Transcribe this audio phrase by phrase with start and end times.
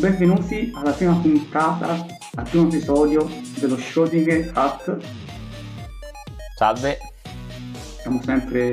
[0.00, 2.06] benvenuti alla prima puntata,
[2.36, 3.26] al primo episodio
[3.58, 4.96] dello Schrödinger Hat.
[6.56, 6.98] Salve,
[8.00, 8.68] Siamo sempre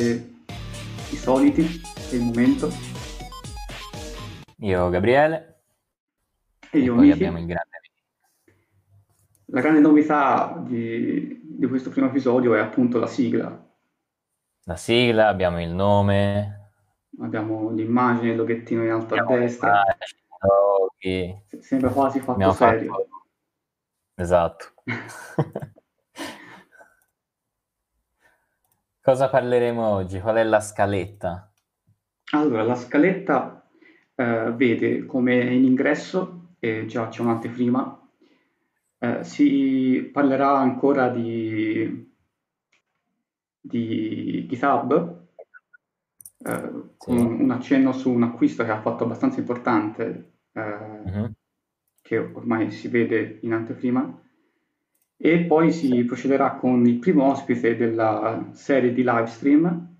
[1.11, 1.63] i soliti
[2.09, 2.69] per il momento.
[4.59, 5.61] io Gabriele
[6.71, 7.13] E e io poi Miki.
[7.13, 7.77] abbiamo il grande
[9.45, 13.65] La grande novità di, di questo primo episodio è appunto la sigla.
[14.65, 16.55] la sigla, abbiamo il nome,
[17.19, 19.83] Abbiamo l'immagine, il loghettino in alto a abbiamo le destra.
[20.99, 22.91] Se- Sembra quasi fatto serio.
[22.91, 23.09] fatto...
[24.15, 24.73] Esatto.
[29.01, 30.19] Cosa parleremo oggi?
[30.19, 31.49] Qual è la scaletta?
[32.33, 33.65] Allora, la scaletta
[34.15, 38.09] eh, vede come in ingresso, e già c'è un'anteprima,
[38.99, 42.11] eh, si parlerà ancora di,
[43.61, 45.27] di GitHub,
[46.39, 46.95] eh, Sì.
[46.97, 51.31] con un accenno su un acquisto che ha fatto abbastanza importante, eh, Mhm.
[52.01, 54.21] che ormai si vede in anteprima,
[55.19, 59.95] e poi si procederà con il primo ospite della serie di live stream,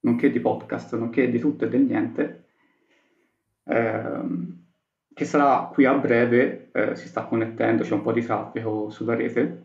[0.00, 2.44] nonché di podcast, nonché di tutto e del niente,
[3.64, 4.64] ehm,
[5.14, 9.14] che sarà qui a breve, eh, si sta connettendo, c'è un po' di traffico sulla
[9.14, 9.62] rete,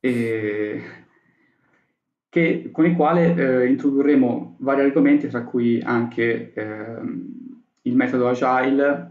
[0.00, 0.82] e
[2.28, 7.38] che- con il quale eh, introdurremo vari argomenti, tra cui anche ehm,
[7.82, 9.09] il metodo agile,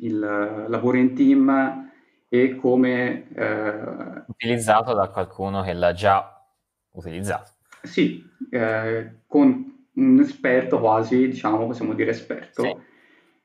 [0.00, 1.90] il lavoro in team
[2.28, 6.46] e come eh, Utilizzato da qualcuno che l'ha già
[6.92, 7.54] utilizzato.
[7.82, 12.62] sì, eh, con un esperto quasi, diciamo, possiamo dire esperto.
[12.62, 12.76] Sì.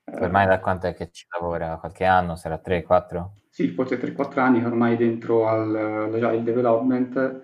[0.05, 1.77] Eh, Ormai da quanto è che ci lavora?
[1.77, 2.35] Qualche anno?
[2.37, 3.35] Sarà 3, 4?
[3.49, 7.43] Sì, forse 3-4 anni che ormai dentro al- all'agile development,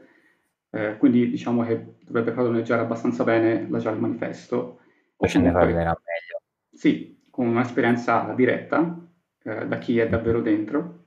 [0.69, 4.79] eh, quindi diciamo che dovrebbe padroneggiare abbastanza bene l'agile manifesto.
[5.17, 6.41] Poi ce ne parlerà meglio.
[6.71, 9.06] sì, con un'esperienza diretta,
[9.47, 11.05] eh, da chi è davvero dentro.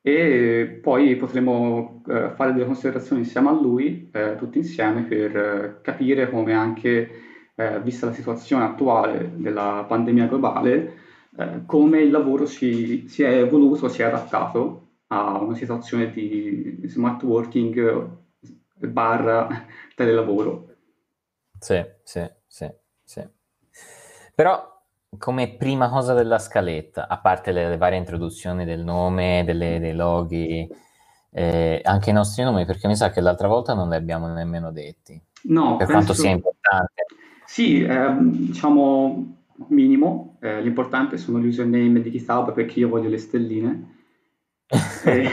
[0.00, 5.78] E poi potremo eh, fare delle considerazioni insieme a lui, eh, tutti insieme, per eh,
[5.82, 7.10] capire come anche,
[7.54, 11.00] eh, vista la situazione attuale della pandemia globale,
[11.64, 17.22] come il lavoro si, si è evoluto, si è adattato a una situazione di smart
[17.22, 18.18] working
[18.76, 19.64] barra
[19.94, 20.74] telelavoro.
[21.58, 22.70] Sì, sì, sì,
[23.02, 23.26] sì.
[24.34, 24.71] Però
[25.18, 29.94] come prima cosa della scaletta, a parte le, le varie introduzioni del nome, delle- dei
[29.94, 30.66] loghi,
[31.30, 34.72] eh, anche i nostri nomi, perché mi sa che l'altra volta non li abbiamo nemmeno
[34.72, 37.06] detti, No, per quanto penso- sia importante.
[37.44, 39.36] Sì, ehm, diciamo
[39.68, 43.96] minimo, eh, l'importante sono gli username di GitHub perché io voglio le stelline.
[45.04, 45.28] Eh,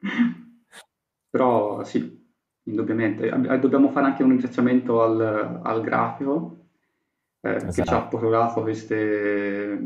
[1.28, 2.24] però sì,
[2.64, 3.28] indubbiamente.
[3.58, 6.61] Dobbiamo fare anche un ringraziamento al, al grafico
[7.42, 8.16] eh, che ci ha Esatto.
[8.16, 9.84] prorogato queste,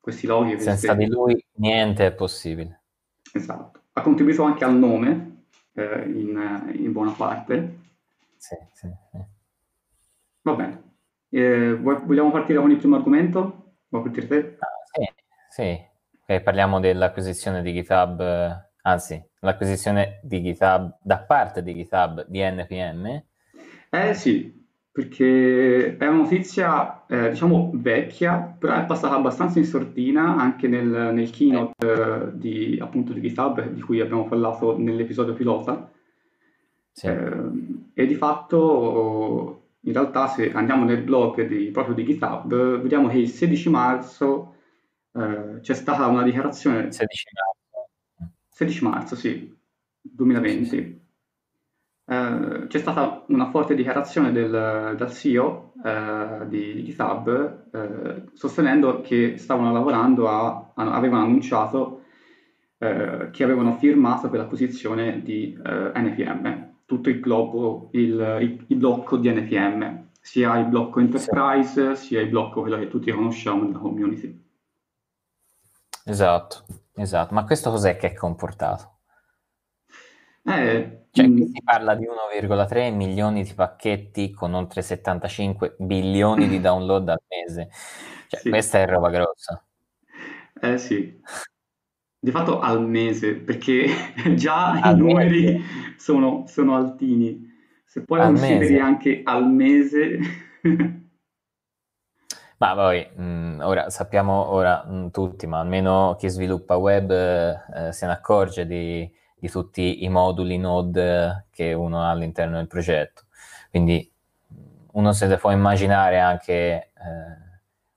[0.00, 0.52] questi loghi.
[0.54, 2.82] queste- Senza di lui niente è possibile.
[3.32, 3.80] Esatto.
[3.92, 7.80] Ha contribuito anche al nome eh, in, in buona parte.
[8.36, 9.18] Sì, sì, sì.
[10.42, 10.82] Va bene.
[11.28, 13.74] Eh, vogliamo partire con il primo argomento?
[13.88, 14.56] Vuoi partire te?
[14.58, 15.12] Ah, sì,
[15.48, 15.90] sì.
[16.24, 22.40] Ok, parliamo dell'acquisizione di GitHub, eh, anzi, l'acquisizione di GitHub da parte di GitHub di
[22.40, 23.24] NPM.
[23.90, 24.61] Eh sì,
[24.92, 31.12] perché è una notizia, eh, diciamo, vecchia, però è passata abbastanza in sordina anche nel,
[31.14, 35.90] nel keynote eh, di, appunto, di GitHub, di cui abbiamo parlato nell'episodio pilota.
[36.92, 37.06] Sì.
[37.06, 43.08] Ehm, e di fatto, in realtà, se andiamo nel blog di- proprio di GitHub, vediamo
[43.08, 44.56] che il 16 marzo
[45.12, 48.32] eh, c'è stata una dichiarazione 16 marzo.
[48.50, 49.56] 16 marzo, sì,
[50.02, 51.01] 2020.
[52.04, 59.36] Eh, c'è stata una forte dichiarazione del, dal CEO eh, di, GitHub eh, sostenendo che
[59.38, 62.02] stavano lavorando a, a- avevano annunciato
[62.78, 68.76] eh, che avevano firmato per l'acquisizione di eh, NPM, tutto il globo, il, il- il
[68.76, 73.78] blocco di NPM, sia il blocco Enterprise sia il blocco quello che tutti conosciamo della
[73.78, 74.40] community.
[76.04, 76.64] Esatto,
[76.94, 77.34] esatto.
[77.34, 78.91] Ma questo cos'è che è comportato?
[80.44, 86.48] Eh, Cioè, mm, qui si parla di 1,3 milioni di pacchetti con oltre 75 bilioni
[86.48, 87.68] di download al mese.
[88.26, 88.48] Cioè, Sì.
[88.48, 89.62] questa è roba grossa.
[90.60, 91.20] Eh sì,
[92.18, 93.86] di fatto al mese, perché
[94.36, 95.60] già Al i numeri
[95.96, 97.50] sono, sono altini.
[97.84, 98.78] Se poi Al consideri mese?
[98.78, 100.18] anche al mese,
[102.58, 108.06] Ma poi, mh, ora sappiamo ora mh, tutti, ma almeno chi sviluppa web eh, se
[108.06, 109.10] ne accorge di,
[109.42, 113.22] di tutti i moduli Node che uno ha all'interno del progetto.
[113.70, 114.08] Quindi
[114.92, 116.90] uno se ne può immaginare anche eh,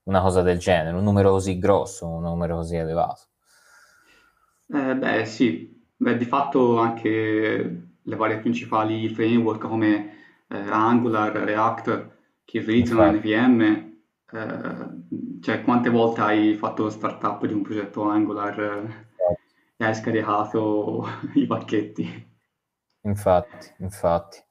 [0.06, 3.22] una cosa del genere, un numero così grosso, un numero così elevato.
[4.74, 12.10] Eh, beh, sì, beh, di fatto anche le varie principali framework come eh, Angular, React,
[12.44, 13.62] che utilizzano NPM,
[14.32, 19.06] eh, cioè quante volte hai fatto startup di un progetto Angular eh,
[19.77, 21.06] e hai scaricato
[21.36, 22.33] i pacchetti?
[23.01, 24.44] Infatti, infatti.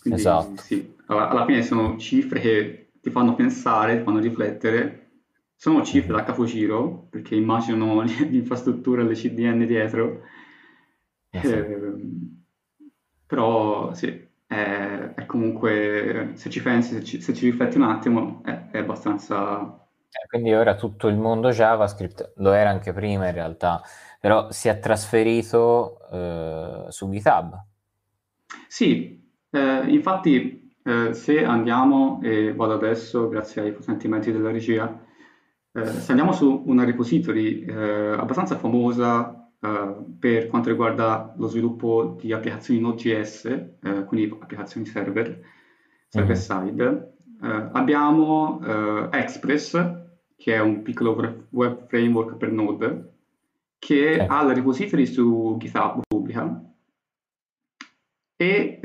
[0.00, 0.62] Quindi, esatto.
[0.62, 5.06] Sì, alla, fine sono cifre che ti fanno pensare, ti fanno riflettere.
[5.54, 10.22] Sono cifre da capogiro, perché immaginano l'infrastruttura e le CDN dietro.
[11.30, 11.56] Esatto.
[11.56, 11.96] Eh,
[13.26, 18.42] però sì, è, è, comunque, se ci pensi, se ci, se ci rifletti un attimo,
[18.44, 19.87] è, è abbastanza...
[20.10, 23.82] Eh, quindi ora tutto il mondo JavaScript, lo era anche prima in realtà,
[24.18, 27.64] però si è trasferito eh, su GitHub.
[28.66, 35.04] Sì, eh, infatti eh, se andiamo, e vado adesso grazie ai potenti mezzi della regia,
[35.72, 42.16] eh, se andiamo su una repository eh, abbastanza famosa Uh, per quanto riguarda lo sviluppo
[42.20, 43.70] di applicazioni Node.js,
[44.06, 45.40] quindi applicazioni server,
[46.06, 47.16] server side.
[47.40, 48.60] Uh, abbiamo
[49.12, 49.72] Express,
[50.36, 53.12] che è un piccolo web framework per Node,
[53.78, 56.62] che ha la repository su GitHub pubblica.
[58.36, 58.80] E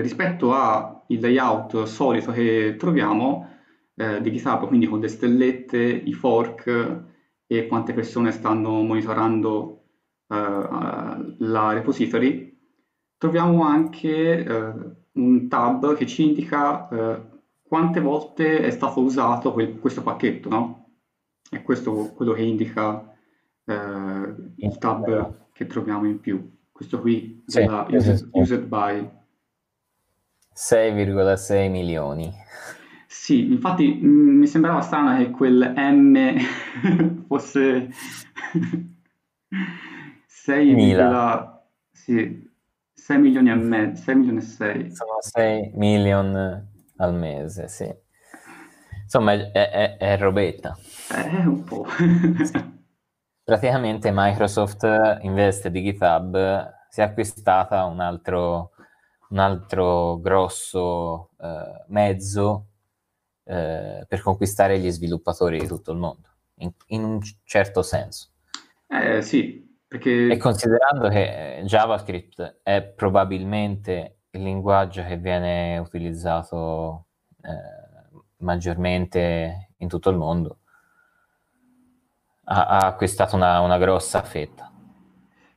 [0.00, 3.48] rispetto al layout solito che troviamo
[3.94, 7.10] di GitHub, quindi con le stellette, i fork,
[7.52, 9.84] e quante persone stanno monitorando
[10.26, 12.58] uh, la repository,
[13.18, 16.88] troviamo anche uh, un tab che ci indica
[17.72, 20.90] quante volte è stato usato quel, questo pacchetto, no?
[21.48, 23.16] È questo quello che indica
[23.64, 26.54] il tab che troviamo in più.
[26.70, 29.10] Questo qui sì, della used, used by
[30.54, 32.30] 6,6 milioni.
[33.06, 36.36] Sì, infatti mh, mm, mi sembrava strano che quel M
[37.26, 37.88] fosse
[40.26, 41.66] 6, Mila.
[41.90, 42.50] Sì,
[42.92, 44.94] 6 milioni e mezzo, 6 milioni e 6.
[44.94, 47.92] Sono 6 milioni al mese, sì.
[49.02, 50.76] Insomma, è, è, è robetta.
[51.08, 51.84] È un po'.
[53.44, 58.70] Praticamente Microsoft investe di GitHub, si è acquistata un altro,
[59.30, 62.68] un altro grosso eh, mezzo
[63.44, 68.28] eh, per conquistare gli sviluppatori di tutto il mondo, in, in un certo senso.
[68.86, 70.28] Eh, sì, perché...
[70.28, 77.06] E considerando che JavaScript è probabilmente il linguaggio che viene utilizzato
[77.42, 80.58] eh, maggiormente in tutto il mondo,
[82.44, 84.70] ha, ha acquistato una, una grossa fetta.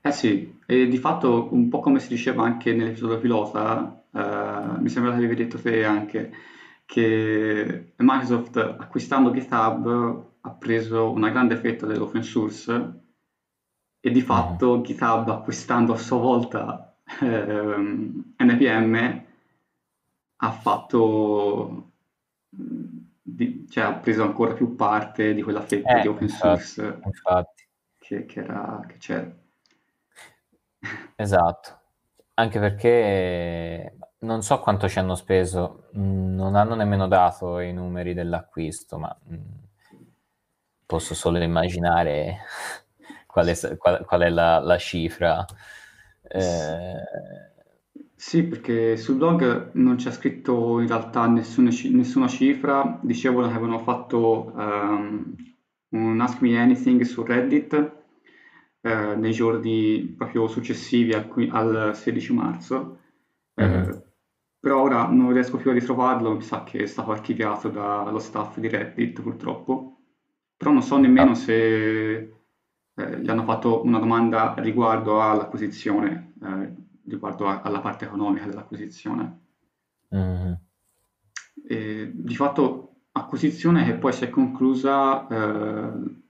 [0.01, 4.89] Eh sì, e di fatto un po' come si diceva anche nell'episodio pilota, eh, mi
[4.89, 6.31] sembra che avevi detto te anche,
[6.85, 13.03] che Microsoft acquistando GitHub ha preso una grande fetta dell'open source
[13.99, 14.83] e di fatto mm.
[14.83, 19.23] GitHub acquistando a sua volta ehm, NPM
[20.37, 21.91] ha fatto
[22.49, 26.99] di, cioè ha preso ancora più parte di quella fetta eh, di open infatti, source
[27.03, 27.63] infatti.
[27.97, 29.35] Che, che, era, che c'era.
[31.15, 31.79] Esatto,
[32.35, 38.97] anche perché non so quanto ci hanno speso, non hanno nemmeno dato i numeri dell'acquisto,
[38.97, 39.63] ma mm,
[40.85, 42.39] posso solo immaginare
[43.25, 45.45] qual è, qual, qual è la, la, cifra.
[46.27, 47.53] Eh...
[48.17, 53.79] Sì, perché sul blog non c'è scritto in realtà nessuna, nessuna cifra, dicevano che avevano
[53.79, 55.35] fatto um,
[55.89, 58.03] un Ask Me Anything su Reddit
[58.81, 62.99] eh, nei giorni proprio successivi al, al 16 marzo.
[63.61, 63.89] Mm-hmm.
[63.89, 64.03] Eh,
[64.59, 68.57] però ora non riesco più a ritrovarlo, mi sa che è stato archiviato dallo staff
[68.57, 69.99] di Reddit purtroppo,
[70.57, 71.35] però non so nemmeno ah.
[71.35, 72.34] se
[72.95, 76.75] eh, gli hanno fatto una domanda riguardo all'acquisizione, eh,
[77.07, 79.39] riguardo a, alla parte economica dell'acquisizione.
[80.15, 80.53] Mm.
[81.67, 86.23] E, di fatto acquisizione che poi si è conclusa eh,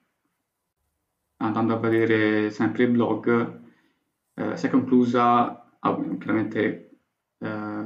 [1.37, 3.59] andando a vedere sempre il blog,
[4.33, 6.99] eh, si è conclusa ah, chiaramente
[7.37, 7.85] eh,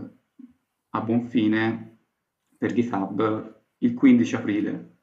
[0.89, 1.97] a buon fine
[2.57, 4.98] per GitHub il 15 aprile.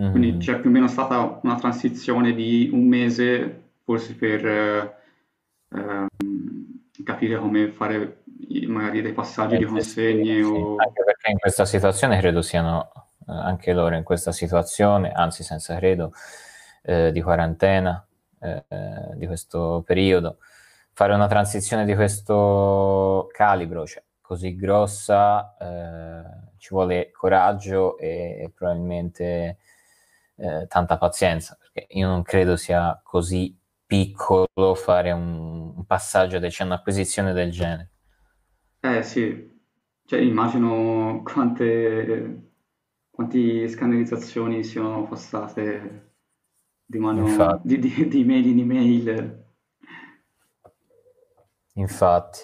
[0.00, 0.10] Mm.
[0.10, 6.06] Quindi c'è più o meno stata una transizione di un mese, forse per eh,
[7.02, 8.22] capire come fare
[8.66, 10.34] magari dei passaggi eh, di consegne.
[10.34, 10.76] Sì, o...
[10.76, 12.90] Anche perché in questa situazione credo siano
[13.26, 16.12] eh, anche loro in questa situazione, anzi senza credo,
[16.82, 18.06] eh, di quarantena
[18.40, 18.64] eh,
[19.14, 20.38] di questo periodo.
[20.92, 28.52] Fare una transizione di questo calibro, cioè così grossa eh, ci vuole coraggio e, e
[28.54, 29.58] probabilmente
[30.36, 36.64] eh, tanta pazienza, perché io non credo sia così piccolo fare un, un passaggio c'è
[36.64, 37.90] un'acquisizione del genere.
[38.80, 39.60] Eh sì,
[40.04, 42.52] cioè immagino quante,
[43.10, 46.12] quanti scannerizzazioni siano passate
[46.84, 49.44] di mano di, di, di email in email.
[51.74, 52.40] Infatti.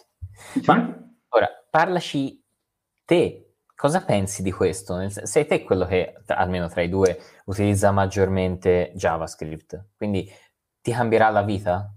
[0.67, 2.43] Ma ora, parlaci
[3.05, 3.42] te,
[3.83, 5.09] cosa pensi di questo?
[5.09, 10.25] Sei te quello che, almeno tra i due, utilizza maggiormente JavaScript, quindi
[10.81, 11.93] ti cambierà la vita?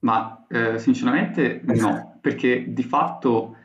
[0.00, 3.56] Ma eh, sinceramente no, perché di fatto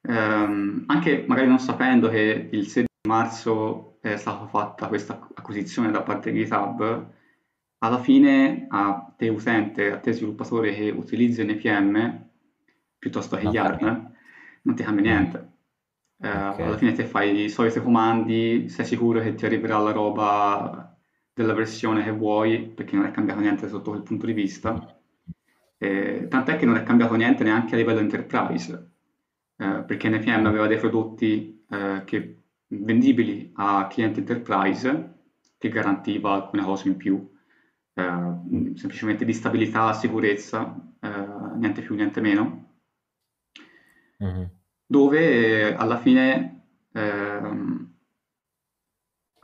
[0.00, 6.00] ehm, anche magari non sapendo che il 16 marzo è stata fatta questa acquisizione da
[6.00, 7.10] parte di GitHub,
[7.80, 12.26] alla fine a te utente, a te sviluppatore che utilizzi NPM
[12.98, 14.14] piuttosto che Yarn,
[14.62, 15.51] non ti cambia niente.
[16.22, 16.64] Eh, okay.
[16.64, 20.96] Alla fine te fai i soliti comandi, sei sicuro che ti arriverà la roba
[21.32, 25.00] della versione che vuoi, perché non è cambiato niente sotto quel punto di vista.
[25.78, 28.92] Eh, tant'è che non è cambiato niente neanche a livello enterprise
[29.62, 32.36] eh, perché NPM aveva dei prodotti eh, che,
[32.66, 35.20] vendibili a clienti enterprise
[35.58, 37.30] che garantiva alcune cose in più,
[37.94, 42.76] eh, semplicemente di stabilità, sicurezza, eh, niente più, niente meno,
[44.24, 44.44] mm-hmm.
[44.92, 47.90] Dove alla fine ehm,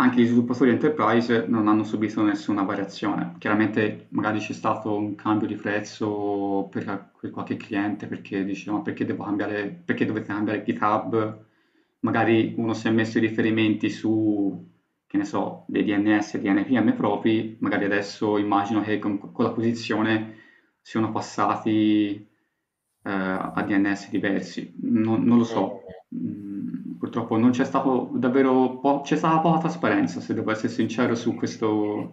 [0.00, 3.34] anche gli sviluppatori enterprise non hanno subito nessuna variazione.
[3.38, 8.80] Chiaramente magari c'è stato un cambio di prezzo per, per qualche cliente perché dice ma
[8.82, 11.46] perché devo cambiare, perché dovete cambiare GitHub?
[12.00, 14.66] Magari uno si è messo i riferimenti su,
[15.06, 19.44] che ne so, dei DNS e di NPM propri, magari adesso immagino che con, con
[19.44, 20.36] la posizione
[20.80, 22.27] siano passati eh,
[23.12, 24.74] a DNS diversi.
[24.82, 25.80] Non, non lo so.
[26.14, 26.48] Mm
[26.98, 31.34] purtroppo non c'è stato davvero po- c'è stata poca trasparenza, se devo essere sincero, su
[31.34, 32.12] questo.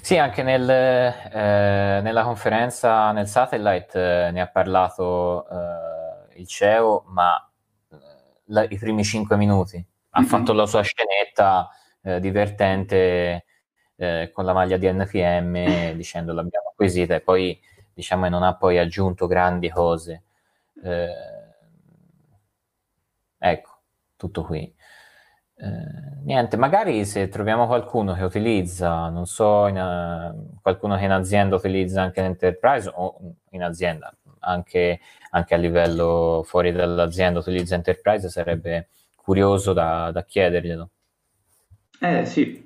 [0.00, 7.04] Sì, anche nel, eh, nella conferenza nel satellite eh, ne ha parlato eh, il CEO,
[7.08, 7.36] ma
[7.90, 7.96] eh,
[8.46, 10.28] la, i primi cinque minuti ha mm-hmm.
[10.28, 11.68] fatto la sua scenetta
[12.02, 13.44] eh, divertente
[13.96, 17.58] eh, con la maglia di NPM dicendo l'abbiamo acquisita e poi
[17.96, 20.22] diciamo non ha poi aggiunto grandi cose.
[20.84, 21.36] Eh,
[23.38, 23.70] Ecco,
[24.16, 24.74] tutto qui.
[25.58, 31.12] Eh, niente, magari se troviamo qualcuno che utilizza, non so, in, uh, qualcuno che in
[31.12, 33.18] azienda utilizza anche l'enterprise o
[33.50, 35.00] in azienda, anche,
[35.30, 40.90] anche a livello fuori dall'azienda utilizza enterprise, sarebbe curioso da, da chiederglielo.
[42.00, 42.65] Eh sì,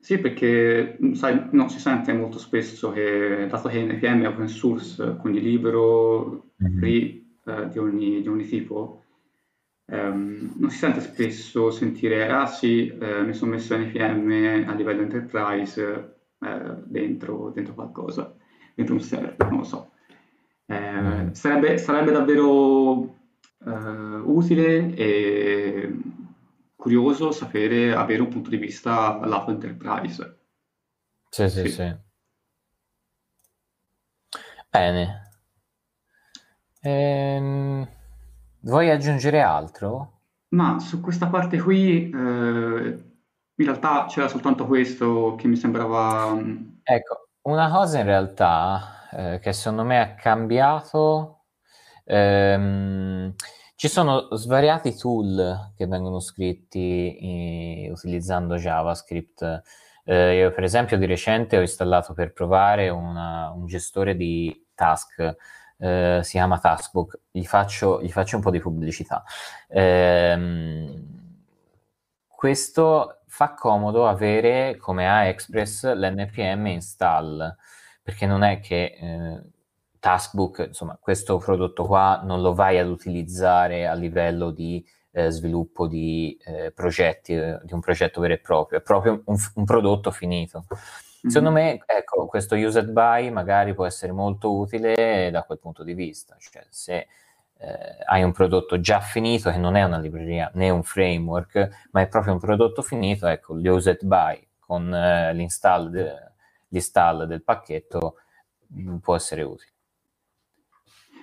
[0.00, 5.16] sì, perché sai, non si sente molto spesso che, dato che NPM è open source,
[5.20, 6.78] quindi libero, mm-hmm.
[6.78, 9.00] free eh, di, ogni, di ogni tipo,
[9.92, 15.02] Um, non si sente spesso sentire, ah sì, eh, mi sono messo NPM a livello
[15.02, 18.32] enterprise eh, dentro, dentro, qualcosa,
[18.72, 19.90] dentro un server, non lo so.
[20.66, 21.30] Eh, mm.
[21.32, 23.16] sarebbe, sarebbe, davvero
[23.66, 25.92] eh, utile e
[26.80, 30.38] curioso sapere, avere un punto di vista lato enterprise.
[31.28, 31.68] Sì, sì, sì.
[31.70, 31.96] sì.
[34.70, 35.30] Bene.
[36.80, 37.88] Ehm...
[38.62, 40.20] Vuoi aggiungere altro?
[40.48, 46.34] Ma su questa parte qui, eh, in realtà c'era soltanto questo che mi sembrava...
[46.34, 51.44] Mm, ecco, una cosa in realtà eh, che secondo me ha cambiato,
[52.04, 53.34] ehm,
[53.80, 59.62] ci sono svariati tool che vengono scritti in, utilizzando JavaScript.
[60.04, 65.34] Eh, io per esempio di recente ho installato per provare una, un gestore di task
[65.78, 69.24] eh, si chiama Taskbook, gli faccio, gli faccio, un po' di pubblicità.
[69.66, 71.02] Eh,
[72.26, 77.56] questo fa comodo avere come AExpress l'NPM install,
[78.02, 79.42] perché non è che eh,
[80.00, 85.86] Taskbook, insomma, questo prodotto qua non lo vai ad utilizzare a livello di eh, sviluppo
[85.86, 90.10] di eh, progetti, eh, di un progetto vero e proprio, è proprio un, un prodotto
[90.10, 90.64] finito.
[91.22, 91.76] Secondo mm-hmm.
[91.76, 96.34] me, ecco, questo used by magari può essere molto utile da quel punto di vista,
[96.38, 97.06] cioè se
[97.58, 102.00] eh, hai un prodotto già finito che non è una libreria né un framework, ma
[102.00, 106.14] è proprio un prodotto finito, ecco, l'used by con eh, l'install, de,
[106.68, 108.14] l'install del pacchetto
[108.68, 109.72] mh, mm, può essere utile.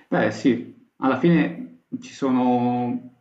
[0.08, 3.14] Beh sì, alla fine ci sono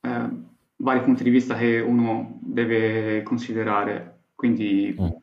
[0.00, 0.30] eh,
[0.76, 5.22] vari punti di vista che uno deve considerare, quindi mm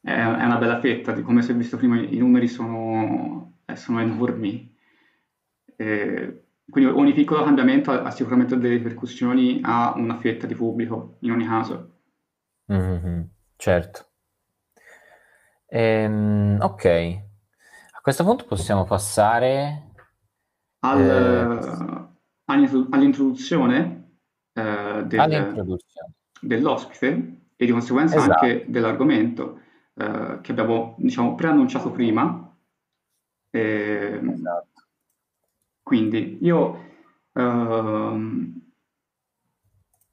[0.00, 3.76] è, è una bella fetta, di come si è visto prima i numeri sono, eh,
[3.76, 4.74] sono enormi.
[5.76, 11.16] Eh, quindi ogni piccolo cambiamento ha, ha, sicuramente delle ripercussioni a una fetta di pubblico,
[11.20, 11.96] in ogni caso.
[12.72, 13.22] Mm-hmm,
[13.56, 14.06] certo.
[15.66, 16.84] Ehm, ok,
[17.92, 19.87] a questo punto possiamo passare
[20.80, 22.08] Al, eh,
[22.44, 24.18] all'introduzione,
[24.52, 28.44] eh, del, all'introduzione, dell'ospite e di conseguenza esatto.
[28.44, 29.60] anche dell'argomento
[29.94, 32.56] eh, che abbiamo diciamo, preannunciato prima.
[33.50, 34.82] Ehm, esatto.
[35.82, 36.84] Quindi io
[37.32, 38.60] ehm,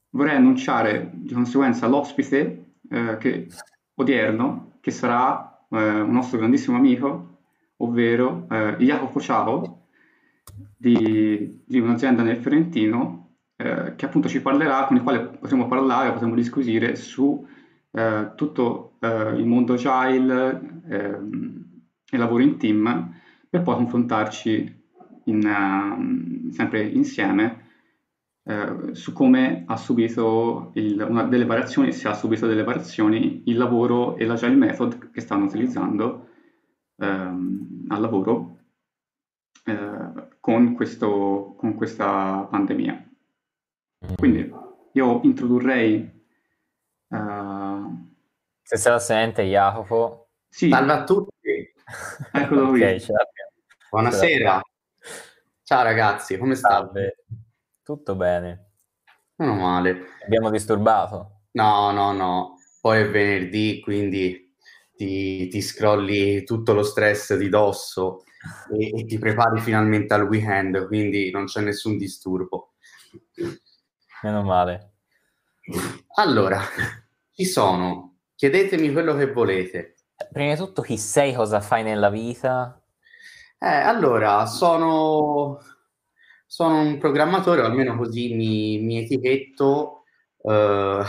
[0.09, 3.47] vorrei annunciare di conseguenza l'ospite eh, che,
[3.95, 7.39] odierno che sarà eh, un nostro grandissimo amico,
[7.77, 9.74] ovvero eh, Jacopo Ciao
[10.77, 16.11] di, di, un'azienda nel Fiorentino eh, che appunto ci parlerà, con il quale potremo parlare,
[16.11, 17.45] potremo discutere su
[17.91, 21.65] eh, tutto eh, il mondo agile ehm,
[22.11, 23.13] e lavoro in team
[23.49, 24.83] per poi confrontarci
[25.25, 27.63] in, uh, sempre insieme
[28.47, 33.57] eh, su come ha subito il, una delle variazioni, se ha subito delle variazioni il
[33.57, 36.27] lavoro e l'agile method che stanno utilizzando
[36.97, 38.57] ehm, al lavoro.
[39.63, 43.03] Eh, con, questo, con questa pandemia.
[44.15, 44.53] Quindi
[44.91, 46.23] io introdurrei...
[47.07, 48.13] Uh...
[48.61, 50.29] Se se la sente, Jacopo.
[50.47, 50.69] Sì.
[50.69, 51.73] Salve a tutti.
[52.31, 52.83] Eccolo qui.
[52.83, 53.01] okay,
[53.89, 54.61] Buonasera.
[55.63, 57.25] Ciao ragazzi, come state?
[57.81, 58.73] Tutto bene.
[59.37, 60.09] Meno male.
[60.25, 61.45] Abbiamo disturbato?
[61.53, 62.57] No, no, no.
[62.81, 64.55] Poi è venerdì, quindi
[64.95, 68.24] ti, ti scrolli tutto lo stress di dosso
[68.71, 72.73] e, e, ti prepari finalmente al weekend, quindi non c'è nessun disturbo.
[74.21, 74.93] Meno male.
[76.15, 76.61] Allora,
[77.31, 78.17] chi sono?
[78.35, 79.95] Chiedetemi quello che volete.
[80.31, 82.81] Prima di tutto, chi sei, cosa fai nella vita?
[83.59, 85.59] Eh, allora, sono
[86.47, 90.03] sono un programmatore, o almeno così mi, mi etichetto,
[90.41, 91.03] eh,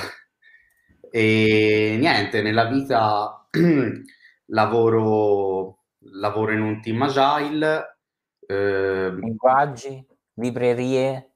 [1.11, 3.49] e niente, nella vita
[4.47, 5.76] lavoro,
[6.13, 7.99] lavoro in un team agile.
[8.47, 11.33] Eh, Linguaggi, librerie?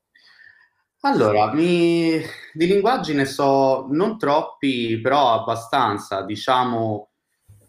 [1.02, 2.20] Allora, mi,
[2.52, 6.22] di linguaggi ne so non troppi, però abbastanza.
[6.22, 7.10] Diciamo,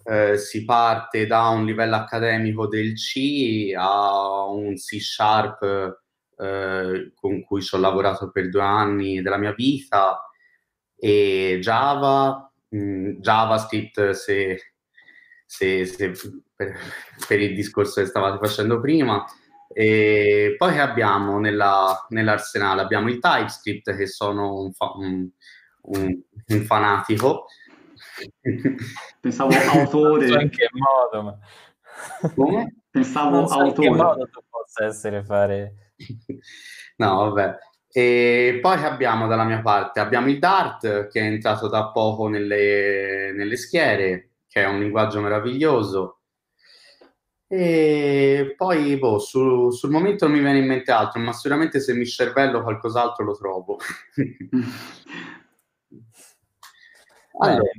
[0.04, 6.00] eh, si parte da un livello accademico del C a un C Sharp
[6.38, 10.20] eh, con cui ci ho lavorato per due anni della mia vita
[10.96, 14.74] e Java, mh, mm, JavaScript se,
[15.46, 16.12] se, se
[16.66, 16.78] per,
[17.28, 19.26] per, il discorso che stavate facendo prima.
[19.74, 22.82] E poi abbiamo nella, nell'arsenale?
[22.82, 25.30] Abbiamo il TypeScript che sono un, fa- un,
[25.84, 27.46] un, un fanatico.
[29.20, 30.42] Pensavo autore.
[30.42, 31.24] in che modo?
[31.24, 32.30] Ma...
[32.36, 32.76] Come?
[32.90, 33.88] Pensavo so autore.
[33.88, 35.76] In che modo tu possa essere fare
[36.98, 37.58] no, vabbè.
[37.94, 43.34] E poi abbiamo dalla mia parte, abbiamo il Dart che è entrato da poco nelle,
[43.34, 46.21] nelle schiere, che è un linguaggio meraviglioso.
[47.54, 51.94] E poi, boh, su, sul momento non mi viene in mente altro, ma sicuramente se
[51.94, 53.78] mi cervello qualcos'altro lo trovo.
[57.40, 57.70] allora.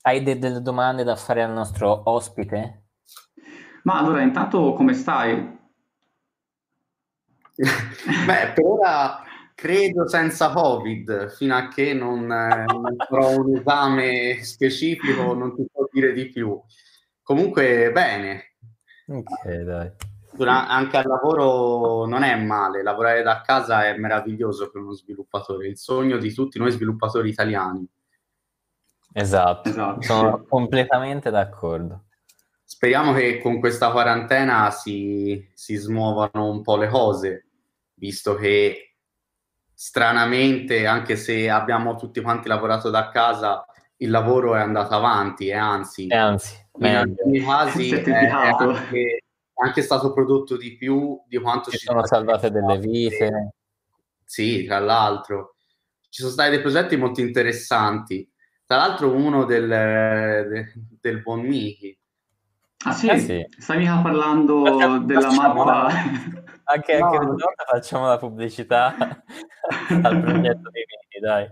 [0.00, 2.86] Hai de- delle domande da fare al nostro ospite?
[3.84, 5.56] Ma allora, intanto come stai?
[8.26, 9.22] Beh, per ora
[9.54, 15.64] credo senza Covid, fino a che non, eh, non farò un esame specifico non ti
[15.72, 16.60] so dire di più.
[17.22, 18.47] Comunque, bene.
[19.08, 19.90] Ok, dai.
[20.30, 25.66] Durante, anche al lavoro non è male, lavorare da casa è meraviglioso per uno sviluppatore,
[25.66, 27.88] il sogno di tutti noi sviluppatori italiani.
[29.12, 30.02] Esatto, esatto.
[30.02, 32.04] sono completamente d'accordo.
[32.62, 37.46] Speriamo che con questa quarantena si, si smuovano un po' le cose
[37.94, 38.94] visto che
[39.74, 43.64] stranamente, anche se abbiamo tutti quanti lavorato da casa,
[43.96, 48.90] il lavoro è andato avanti e anzi, e anzi in alcuni casi è, è, anche,
[48.90, 49.22] è,
[49.62, 53.54] anche, stato prodotto di più di quanto ci sono salvate delle vite.
[54.24, 55.54] Sì, tra l'altro.
[56.08, 58.30] Ci sono stati dei progetti molto interessanti.
[58.66, 61.98] Tra l'altro uno del, del, del buon Miki.
[62.84, 63.08] Ah sì?
[63.08, 63.46] Eh sì.
[63.58, 65.88] Stavi parlando facciamo, della facciamo, mappa...
[66.70, 67.36] Anche, no, anche no.
[67.66, 68.94] facciamo la pubblicità
[70.02, 71.48] al progetto di Mini, dai.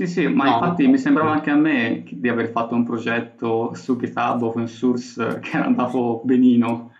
[0.00, 0.52] Sì, sì, ma no.
[0.52, 5.40] infatti mi sembrava anche a me di aver fatto un progetto su GitHub open source
[5.40, 6.94] che era andato benino.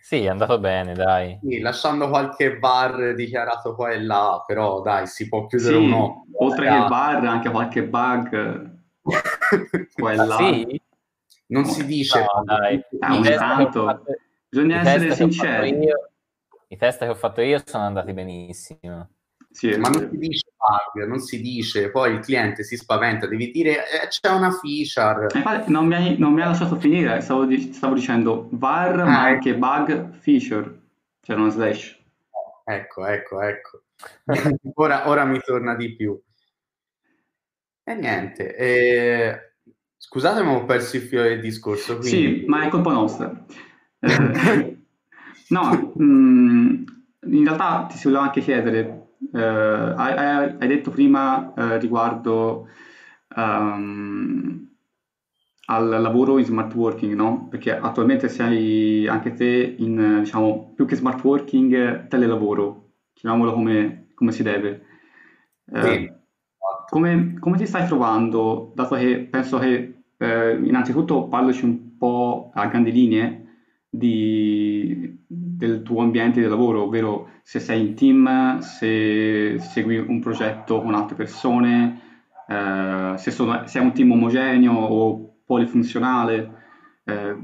[0.00, 1.36] Sì, è andato bene, dai.
[1.42, 6.26] Sì, lasciando qualche bar dichiarato qua e là, però dai, si può chiudere sì, uno.
[6.38, 8.70] Oltre che bar, anche qualche bug
[9.92, 10.36] qua e là.
[10.36, 10.80] Sì?
[11.48, 12.20] Non si dice.
[12.20, 12.80] No, dai.
[13.00, 14.04] Ah, ogni tanto.
[14.48, 15.70] Bisogna essere sinceri.
[15.70, 16.10] Io,
[16.68, 19.08] I test che ho fatto io sono andati benissimo.
[19.56, 23.50] Sì, ma non si dice bug, non si dice, poi il cliente si spaventa, devi
[23.50, 25.28] dire eh, c'è una feature.
[25.34, 29.04] Infatti non mi hai, non mi hai lasciato finire, stavo, di, stavo dicendo var, ah,
[29.06, 30.78] ma anche bug feature,
[31.22, 31.98] cioè una slash.
[32.66, 33.84] Ecco, ecco, ecco.
[34.74, 36.20] ora, ora, mi torna di più.
[37.82, 39.54] E niente, eh,
[39.96, 41.96] scusate ma ho perso il filo del discorso.
[41.96, 42.40] Quindi...
[42.40, 43.32] Sì, ma è colpa nostra.
[44.00, 44.76] Eh,
[45.48, 46.84] no, mh, mm,
[47.22, 52.68] in realtà ti si voleva anche chiedere eh, hai, hai, detto prima eh, riguardo
[53.36, 54.68] um,
[55.66, 57.48] al lavoro in smart working, no?
[57.48, 64.32] Perché attualmente sei anche te in, diciamo, più che smart working, telelavoro, chiamiamolo come, come
[64.32, 64.84] si deve.
[65.72, 66.12] Eh, sì.
[66.88, 72.66] come, come, ti stai trovando, dato che penso che eh, innanzitutto parlaci un po' a
[72.66, 73.46] grandi linee
[73.88, 75.15] di,
[75.56, 80.94] del tuo ambiente di lavoro, ovvero se sei in team, se segui un progetto con
[80.94, 82.00] altre persone,
[82.46, 86.64] eh, se, sono, se, è un team omogeneo o polifunzionale,
[87.04, 87.36] eh,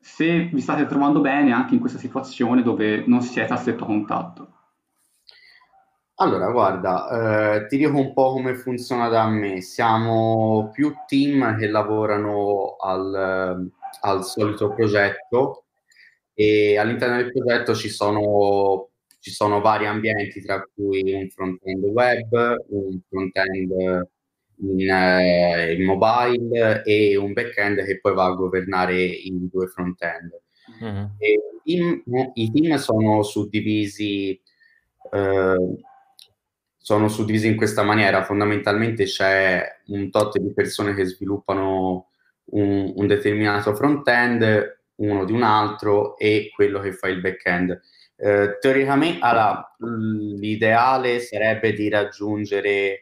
[0.00, 4.52] se vi state trovando bene anche in questa situazione dove non siete a stretto contatto.
[6.20, 9.60] Allora, guarda, eh, ti dico un po' come funziona da me.
[9.60, 13.70] Siamo più team che lavorano al,
[14.00, 15.66] al solito progetto
[16.40, 22.64] e all'interno del progetto ci sono, ci sono vari ambienti, tra cui un front-end web,
[22.68, 24.06] un front-end
[24.60, 30.30] in, eh, in, mobile e un back-end che poi va a governare i due front-end.
[30.84, 31.04] Mm-hmm.
[31.64, 32.02] I,
[32.34, 34.40] I, team sono suddivisi,
[35.10, 35.76] eh,
[36.76, 38.22] sono suddivisi in questa maniera.
[38.22, 42.10] Fondamentalmente c'è un tot di persone che sviluppano
[42.50, 47.80] un, un determinato front-end, uno di un altro e quello che fa il back-end.
[48.16, 53.00] Eh, teoricamente allora, l'ideale sarebbe di raggiungere eh,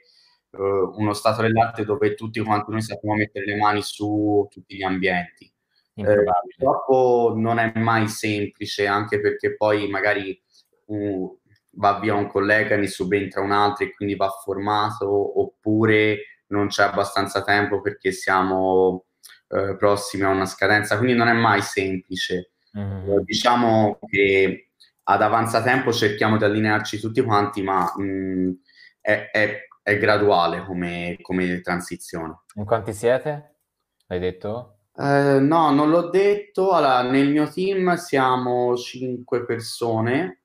[0.51, 5.51] uno stato dell'arte dove tutti quanti noi sappiamo mettere le mani su tutti gli ambienti.
[5.99, 10.39] Eh, purtroppo non è mai semplice, anche perché poi magari
[10.87, 16.69] uh, va via un collega, ne subentra un altro e quindi va formato, oppure non
[16.69, 19.07] c'è abbastanza tempo perché siamo
[19.49, 22.53] eh, prossimi a una scadenza, quindi non è mai semplice.
[22.77, 23.21] Mm-hmm.
[23.21, 24.73] diciamo che
[25.05, 28.51] ad avanzatempo cerchiamo di allinearci tutti quanti, ma mh, mm,
[29.01, 32.43] è, è, è, graduale come, come, transizione.
[32.57, 33.55] In quanti siete?
[34.07, 34.81] L'hai detto?
[34.95, 36.73] Eh, no, non l'ho detto.
[36.73, 40.43] Allora, nel mio team siamo 5 persone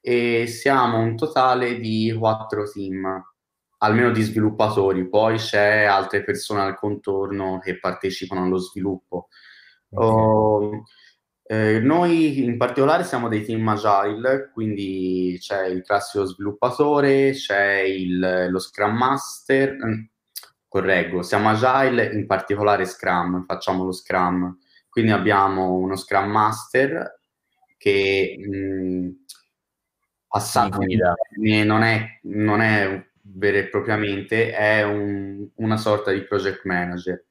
[0.00, 3.31] e siamo un totale di 4 team
[3.82, 9.28] almeno di sviluppatori, poi c'è altre persone al contorno che partecipano allo sviluppo.
[9.90, 10.08] Okay.
[10.08, 10.82] Uh,
[11.44, 18.48] eh, noi in particolare siamo dei team agile, quindi c'è il classico sviluppatore, c'è il,
[18.50, 20.02] lo Scrum Master, mm,
[20.68, 27.18] correggo, siamo agile, in particolare Scrum, facciamo lo Scrum, quindi abbiamo uno Scrum Master
[27.76, 29.08] che mh, mm,
[30.28, 37.24] passato non è, non è vero e propriamente, è un, una sorta di project manager.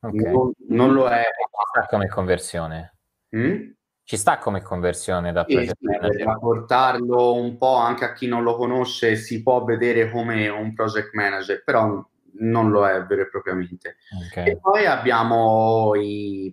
[0.00, 0.32] Okay.
[0.32, 1.22] Non, non, lo è.
[1.22, 2.94] Ci sta come conversione.
[3.36, 3.70] Mm?
[4.02, 6.38] Ci sta come conversione da sì, project manager.
[6.38, 11.14] Portarlo un po' anche a chi non lo conosce, si può vedere come un project
[11.14, 13.96] manager, però non lo è vero e propriamente.
[14.26, 14.50] Okay.
[14.50, 16.52] E poi abbiamo i,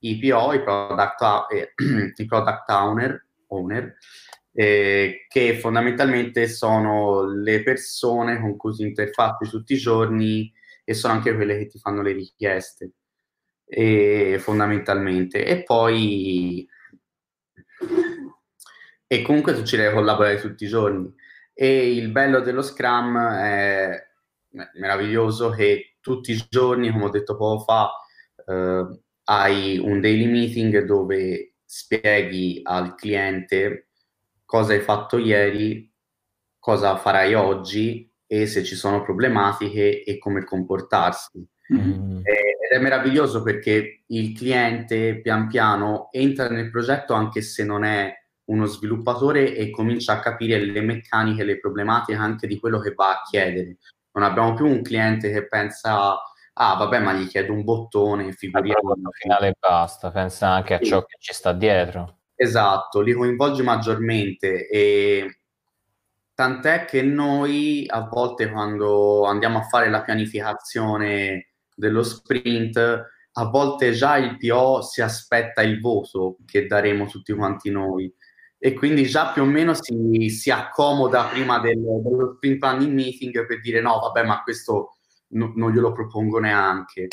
[0.00, 1.72] i PO, i product, eh,
[2.16, 3.96] i product owner, owner
[4.58, 10.50] eh, che fondamentalmente sono le persone con cui ti interfacci tutti i giorni
[10.82, 12.92] e sono anche quelle che ti fanno le richieste,
[13.66, 15.44] e, fondamentalmente.
[15.44, 16.66] E poi...
[19.08, 21.12] E comunque tu ci devi collaborare tutti i giorni.
[21.52, 24.08] E il bello dello Scrum è
[24.78, 27.90] meraviglioso che tutti i giorni, come ho detto poco fa,
[28.46, 33.85] eh, hai un daily meeting dove spieghi al cliente
[34.46, 35.92] cosa hai fatto ieri,
[36.58, 41.46] cosa farai oggi e se ci sono problematiche e come comportarsi.
[41.74, 42.18] Mm.
[42.18, 48.12] ed è meraviglioso perché il cliente pian piano entra nel progetto anche se non è
[48.44, 53.10] uno sviluppatore e comincia a capire le meccaniche, le problematiche anche di quello che va
[53.10, 53.78] a chiedere.
[54.12, 56.20] Non abbiamo più un cliente che pensa
[56.58, 58.94] ah vabbè ma gli chiedo un bottone, figuriamo.
[59.12, 62.15] finale e basta, pensa anche a ciò che ci sta dietro.
[62.38, 65.40] Esatto, li coinvolge maggiormente e
[66.34, 72.76] tant'è che noi a volte quando andiamo a fare la pianificazione dello sprint,
[73.38, 78.12] a volte già il PO si aspetta il voto che daremo tutti quanti noi
[78.58, 83.46] e quindi già più o meno si, si accomoda prima del, dello sprint planning meeting
[83.46, 84.96] per dire no, vabbè, ma questo
[85.28, 87.08] no, non glielo propongo neanche.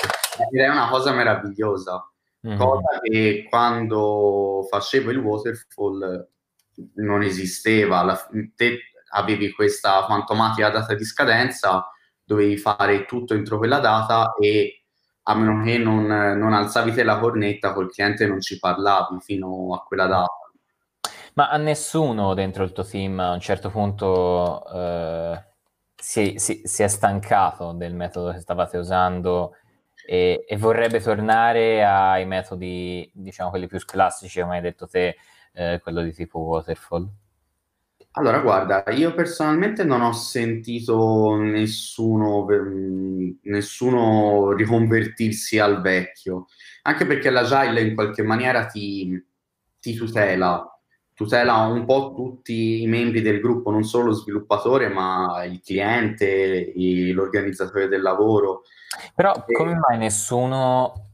[0.50, 2.13] Direi una cosa meravigliosa,
[2.46, 2.58] mm-hmm.
[2.58, 6.28] cosa che quando facevo il waterfall
[6.96, 8.04] non esisteva.
[8.04, 8.80] La, te
[9.10, 11.90] avevi questa fantomatica data di scadenza,
[12.24, 14.84] dovevi fare tutto entro quella data e
[15.24, 19.74] a meno che non, non alzavi te la cornetta col cliente non ci parlavi fino
[19.74, 20.38] a quella data.
[21.36, 25.44] Ma a nessuno dentro il tuo team a un certo punto eh,
[25.96, 29.56] si, si, si, è stancato del metodo che stavate usando
[30.06, 35.16] e, e, vorrebbe tornare ai metodi, diciamo, quelli più classici, come hai detto te,
[35.54, 37.10] eh, quello di tipo waterfall?
[38.16, 42.46] Allora, guarda, io personalmente non ho sentito nessuno,
[43.42, 46.46] nessuno riconvertirsi al vecchio,
[46.84, 49.20] anche perché l'agile in qualche maniera ti,
[49.80, 50.73] ti tutela,
[51.14, 56.74] tutela un po' tutti i membri del gruppo, non solo lo sviluppatore, ma il cliente,
[57.14, 58.64] l'organizzatore del lavoro.
[59.16, 59.54] Però e...
[59.54, 61.12] come mai nessuno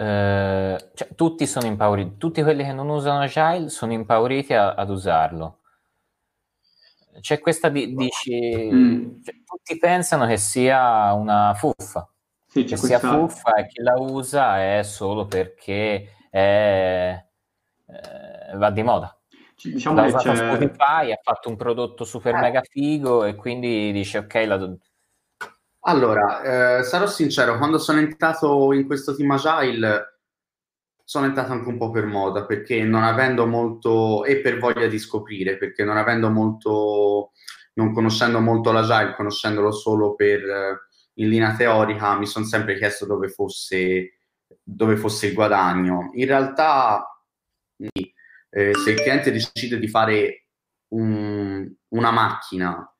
[0.00, 4.88] eh, cioè, tutti sono impauriti, tutti quelli che non usano Agile sono impauriti a, ad
[4.88, 5.58] usarlo.
[7.20, 9.22] C'è questa, di, dici, mm.
[9.22, 12.10] cioè, tutti pensano che sia una fuffa,
[12.46, 17.22] sì, che sia fuffa e chi la usa è solo perché è,
[17.86, 19.19] eh, va di moda.
[19.62, 22.40] Diciamo L'ha usato Spotify, ha fatto un prodotto super eh.
[22.40, 24.56] mega figo e quindi dice ok, la,
[25.84, 30.18] allora, eh, sarò sincero, quando sono entrato in questo team agile
[31.04, 34.98] sono entrato anche un po' per moda, perché non avendo molto, e per voglia di
[34.98, 37.32] scoprire, perché non avendo molto,
[37.74, 43.28] non conoscendo molto l'agile, conoscendolo solo per, in linea teorica, mi sono sempre chiesto dove
[43.28, 44.18] fosse,
[44.62, 46.10] dove fosse il guadagno.
[46.12, 47.04] In realtà,
[48.50, 50.46] eh, se il cliente decide di fare
[50.88, 52.90] un, una macchina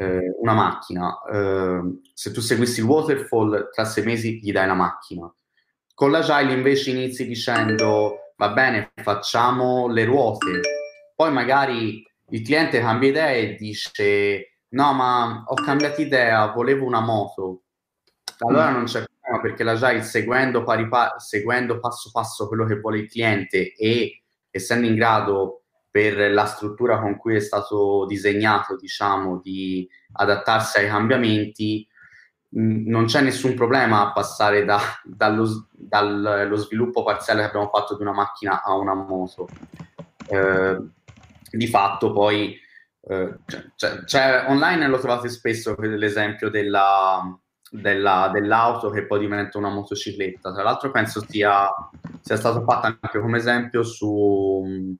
[0.00, 1.80] eh, una macchina, eh,
[2.14, 5.30] se tu seguissi il waterfall, tra sei mesi gli dai la macchina.
[5.92, 10.60] Con l'agile invece inizi dicendo, va bene, facciamo le ruote,
[11.14, 17.00] poi magari il cliente cambia idea e dice, no, ma ho cambiato idea, volevo una
[17.00, 17.64] moto.
[18.38, 23.00] Allora non c'è problema perché l'agile seguendo, pari pa- seguendo passo passo quello che vuole
[23.00, 24.19] il cliente e
[24.50, 30.88] essendo in grado per la struttura con cui è stato disegnato, diciamo, di adattarsi ai
[30.88, 31.86] cambiamenti,
[32.52, 38.02] non c'è nessun problema a passare da, dallo, dallo, sviluppo parziale che abbiamo fatto di
[38.02, 39.48] una macchina a una moto.
[40.28, 40.78] Eh,
[41.50, 42.56] di fatto poi
[43.02, 43.38] eh,
[43.74, 47.36] c'è, c'è, online lo trovate spesso l'esempio della,
[47.70, 50.52] della, dell'auto che poi diventa una motocicletta.
[50.52, 51.68] Tra l'altro penso sia,
[52.20, 54.96] sia stato fatto anche come esempio su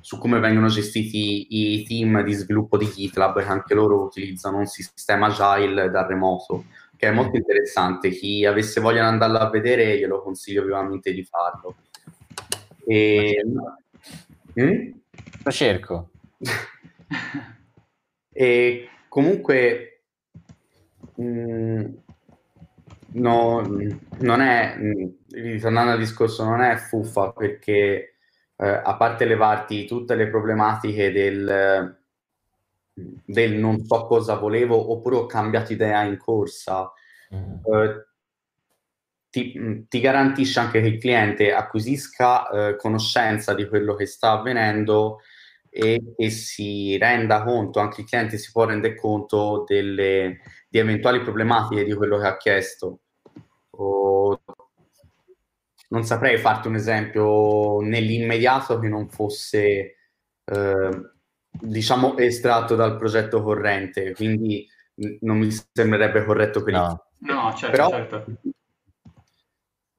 [0.00, 4.66] su come vengono gestiti i team di sviluppo di GitLab, che anche loro utilizzano un
[4.66, 6.64] sistema agile da remoto,
[6.96, 8.10] che è molto interessante.
[8.10, 11.76] Chi avesse voglia di andarlo a vedere, glielo consiglio vivamente di farlo.
[12.86, 13.44] E...
[14.58, 14.92] Mm?
[15.42, 16.10] Lo cerco.
[18.32, 20.02] e comunque
[21.16, 21.84] mh, mm,
[23.14, 23.60] no,
[24.20, 28.16] non è, mm, ritornando al discorso, non è fuffa perché
[28.56, 31.98] eh, a parte levarti tutte le problematiche del,
[32.92, 36.90] del, non so cosa volevo oppure ho cambiato idea in corsa,
[37.34, 37.74] mm.
[37.74, 38.06] eh,
[39.30, 45.20] ti, ti, garantisce anche che il cliente acquisisca eh, conoscenza di quello che sta avvenendo
[45.68, 51.20] e che si renda conto, anche il cliente si può rendere conto delle, di eventuali
[51.20, 53.00] problematiche di quello che ha chiesto.
[53.76, 54.40] O
[55.88, 59.96] non saprei farti un esempio nell'immediato che non fosse,
[60.44, 61.10] eh,
[61.50, 64.66] diciamo, estratto dal progetto corrente, quindi
[65.20, 67.06] non mi sembrerebbe corretto per no.
[67.18, 67.26] il...
[67.32, 68.24] No, certo, però, certo.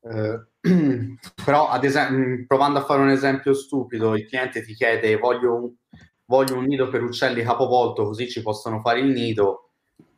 [0.01, 0.47] Eh,
[1.45, 5.73] però, ad esempio, provando a fare un esempio stupido, il cliente ti chiede voglio un,
[6.25, 9.64] voglio un nido per uccelli capovolto così ci possono fare il nido,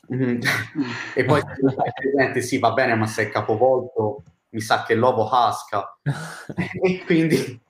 [0.10, 5.28] e poi il cliente sì va bene ma se è capovolto mi sa che l'uovo
[5.28, 5.98] casca.
[6.82, 7.62] e quindi,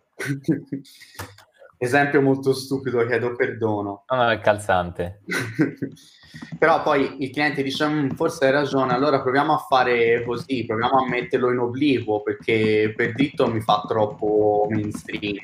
[1.78, 4.06] esempio molto stupido, chiedo perdono.
[4.08, 5.22] No, no, è calzante.
[6.60, 11.00] Però poi il cliente dice, mm, forse hai ragione, allora proviamo a fare così, proviamo
[11.00, 15.38] a metterlo in obliquo, perché per dritto mi fa troppo mainstream.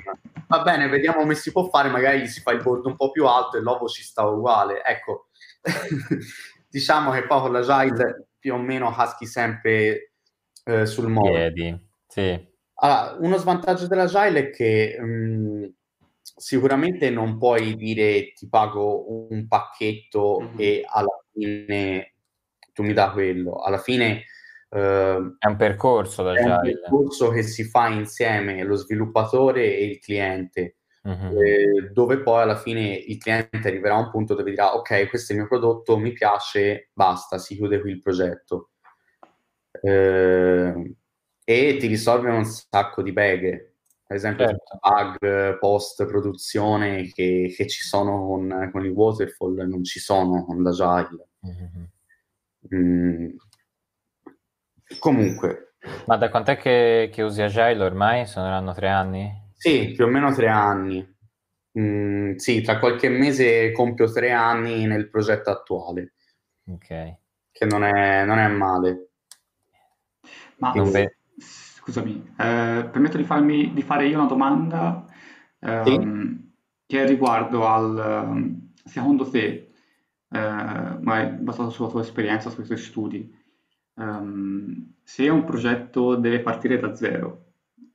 [0.48, 3.26] Va bene, vediamo come si può fare, magari si fa il bordo un po' più
[3.26, 4.84] alto e l'uovo ci sta uguale.
[4.84, 5.28] Ecco,
[6.74, 10.14] diciamo che poi con la Jide più o meno caschi sempre
[10.66, 11.30] eh, sul modo.
[11.30, 12.52] Piedi, sì.
[12.76, 15.74] Allora, uno svantaggio dell'agile è che mh,
[16.20, 20.56] sicuramente non puoi dire ti pago un pacchetto mm-hmm.
[20.58, 22.14] e alla fine
[22.74, 23.62] tu mi dai quello.
[23.62, 24.24] Alla fine
[24.74, 29.86] Uh, è un percorso da È un percorso che si fa insieme lo sviluppatore e
[29.86, 31.42] il cliente, uh-huh.
[31.42, 35.32] eh, dove poi alla fine il cliente arriverà a un punto dove dirà ok, questo
[35.32, 38.72] è il mio prodotto, mi piace, basta, si chiude qui il progetto.
[39.82, 40.96] Eh,
[41.46, 43.76] e ti risolve un sacco di beghe,
[44.08, 44.80] ad esempio certo.
[44.82, 51.28] bug post-produzione che, che ci sono con, con, il waterfall, non ci sono con l'agile.
[51.42, 52.76] Uh-huh.
[52.76, 53.30] Mm,
[55.00, 55.76] Comunque.
[56.06, 58.26] Ma da quant'è che, che usi Agile ormai?
[58.26, 59.42] Saranno tre anni?
[59.64, 61.16] Sì, più o meno tre anni.
[61.80, 66.16] Mm, sì, tra qualche mese compio tre anni nel progetto attuale.
[66.66, 67.18] Ok.
[67.50, 69.12] Che non è, non è male.
[70.58, 71.18] Ma e...
[71.38, 75.06] scusami, eh, permetto di, farmi, di, fare io una domanda
[75.60, 76.52] ehm, sì?
[76.86, 79.72] che riguardo al secondo te,
[80.30, 80.40] eh,
[81.00, 83.42] ma è basato sulla tua esperienza, sui tuoi studi
[83.96, 87.43] um, se un progetto deve partire da zero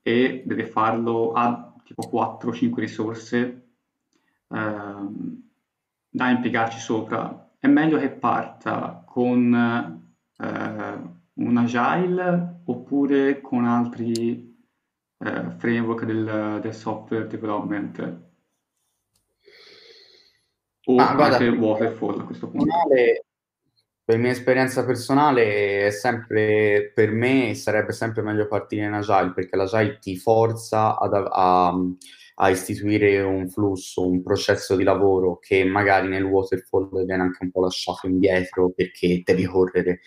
[0.09, 3.69] e deve farlo a tipo 4-5 risorse
[4.47, 5.51] um,
[6.09, 9.53] da impiegarci sopra, è meglio che parta con
[10.39, 14.57] uh, un agile oppure con altri
[15.19, 17.99] uh, framework del, del, software development?
[20.87, 22.73] O ah, anche guarda, waterfall a questo punto?
[24.09, 29.55] Per mia esperienza personale è sempre, per me sarebbe sempre meglio partire in Agile perché
[29.55, 31.75] l'Agile ti forza ad, a,
[32.37, 37.51] a, istituire un flusso, un processo di lavoro che magari nel waterfall viene anche un
[37.51, 40.01] po' lasciato indietro perché devi correre.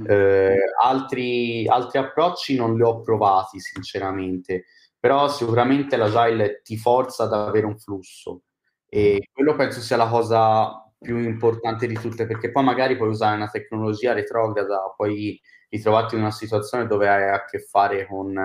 [0.00, 0.04] Mm.
[0.06, 4.66] Eh, altri, altri approcci non li ho provati sinceramente,
[5.00, 8.42] però sicuramente l'Agile ti forza ad avere un flusso
[8.86, 13.36] e quello penso sia la cosa più importante di tutte, perché poi magari puoi usare
[13.36, 18.36] una tecnologia retrograda, poi ritrovarti in una situazione dove hai a che fare con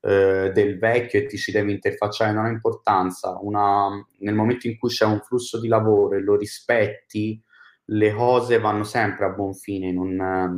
[0.00, 3.36] eh, del vecchio e ti ci devi interfacciare, non ha importanza.
[3.40, 7.42] Una, nel momento in cui c'è un flusso di lavoro e lo rispetti,
[7.90, 10.14] le cose vanno sempre a buon fine, non,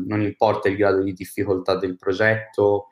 [0.07, 2.89] non importa il grado di difficoltà del progetto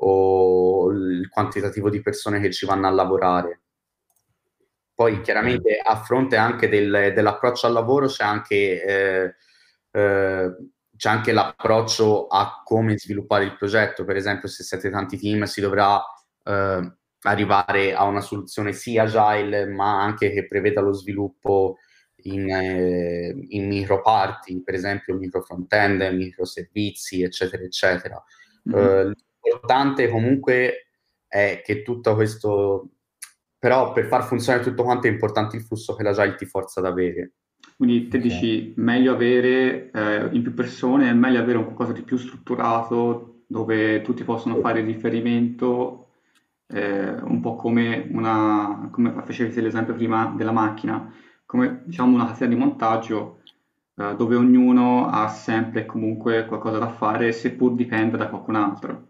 [0.00, 3.62] o il quantitativo di persone che ci vanno a lavorare.
[4.98, 9.34] Poi chiaramente a fronte anche del, dell'approccio al lavoro c'è anche, eh,
[9.92, 10.56] eh,
[10.96, 14.04] c'è anche l'approccio a come sviluppare il progetto.
[14.04, 16.02] Per esempio, se siete tanti team si dovrà
[16.42, 21.76] eh, arrivare a una soluzione sia agile, ma anche che preveda lo sviluppo
[22.22, 28.20] in, eh, in micro parti, per esempio micro front-end, micro servizi, eccetera, eccetera.
[28.68, 29.12] Mm-hmm.
[29.42, 30.88] l'importante comunque
[31.28, 32.94] è che tutto questo
[33.58, 36.86] però per far funzionare tutto quanto è importante il flusso che l'agile ti forza ad
[36.86, 37.32] avere.
[37.76, 42.02] Quindi te dici meglio avere eh, in più persone, è meglio avere un qualcosa di
[42.02, 46.08] più strutturato dove tutti possono fare riferimento,
[46.66, 51.12] eh, un po' come una, come facevi l'esempio prima della macchina,
[51.46, 53.40] come diciamo una catena di montaggio
[53.96, 59.06] eh, dove ognuno ha sempre e comunque qualcosa da fare seppur dipenda da qualcun altro.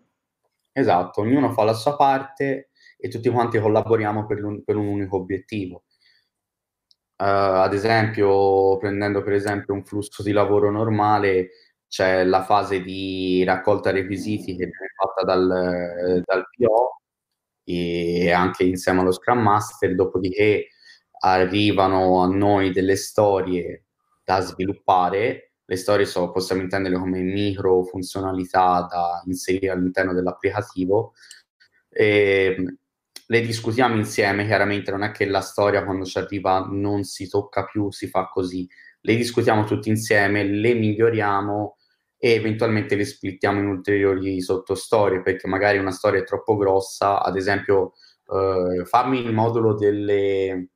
[0.72, 2.67] Esatto, ognuno fa la sua parte
[2.98, 5.84] e tutti quanti collaboriamo per per un unico obiettivo.
[7.20, 11.50] Uh, ad esempio, prendendo per esempio un flusso di lavoro normale,
[11.88, 17.00] c'è la fase di raccolta requisiti che viene fatta dal, dal PO
[17.64, 20.68] e anche insieme allo Scrum Master, dopodiché
[21.20, 23.84] arrivano a noi delle storie
[24.24, 25.52] da sviluppare.
[25.64, 31.14] Le storie so, possiamo intenderle come micro funzionalità da inserire all'interno dell'applicativo.
[31.90, 32.78] E,
[33.30, 37.64] le discutiamo insieme, chiaramente non è che la storia quando ci arriva non si tocca
[37.64, 38.66] più, si fa così,
[39.02, 41.76] le discutiamo tutti insieme, le miglioriamo
[42.16, 47.36] e eventualmente le splittiamo in ulteriori sottostorie, perché magari una storia è troppo grossa, ad
[47.36, 47.92] esempio
[48.32, 50.70] eh, fammi il modulo delle,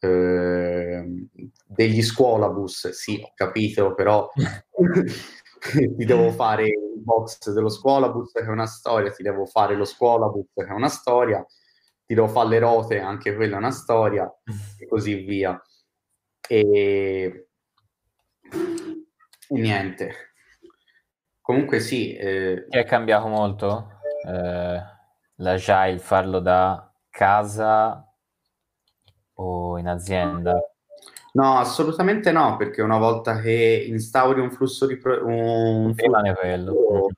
[0.00, 1.26] eh,
[1.66, 4.28] degli scuolabus, sì, ho capito, però
[5.96, 9.84] ti devo fare il box dello scuolabus che è una storia, ti devo fare lo
[9.84, 11.44] scuolabus che è una storia,
[12.06, 14.30] ti devo fare le rote, anche quella è una storia,
[14.78, 15.60] e così via.
[16.48, 17.48] E,
[19.48, 20.12] e niente.
[21.40, 22.14] Comunque sì.
[22.14, 22.66] Eh...
[22.68, 24.82] È cambiato molto eh,
[25.36, 28.06] l'agile, farlo da casa
[29.34, 30.58] o in azienda?
[31.38, 37.10] No, assolutamente no, perché una volta che instauri un flusso di pro- un flusso quello.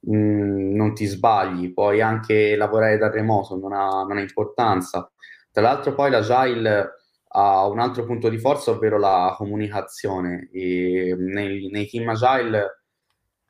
[0.00, 5.10] Mh, mm, non ti sbagli, puoi anche lavorare da remoto, non ha, non ha importanza.
[5.50, 6.90] Tra l'altro poi l'Agile
[7.26, 10.48] ha un altro punto di forza, ovvero la comunicazione.
[10.52, 12.84] E nei, nei team Agile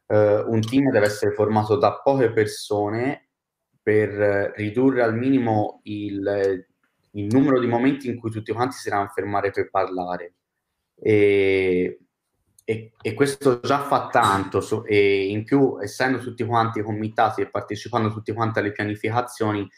[0.07, 3.29] eh, un team deve essere formato da poche persone
[3.83, 6.67] per ridurre al minimo il,
[7.15, 10.35] il numero di momenti in cui tutti quanti si devono fermare per parlare.
[10.97, 11.99] E,
[12.65, 17.51] e, e, questo già fa tanto so, e in più essendo tutti quanti committati e
[17.51, 19.69] partecipando tutti quanti alle pianificazioni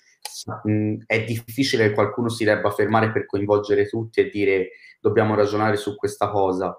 [0.62, 4.70] mh, è difficile che qualcuno si debba fermare per coinvolgere tutti e dire
[5.00, 6.78] dobbiamo ragionare su questa cosa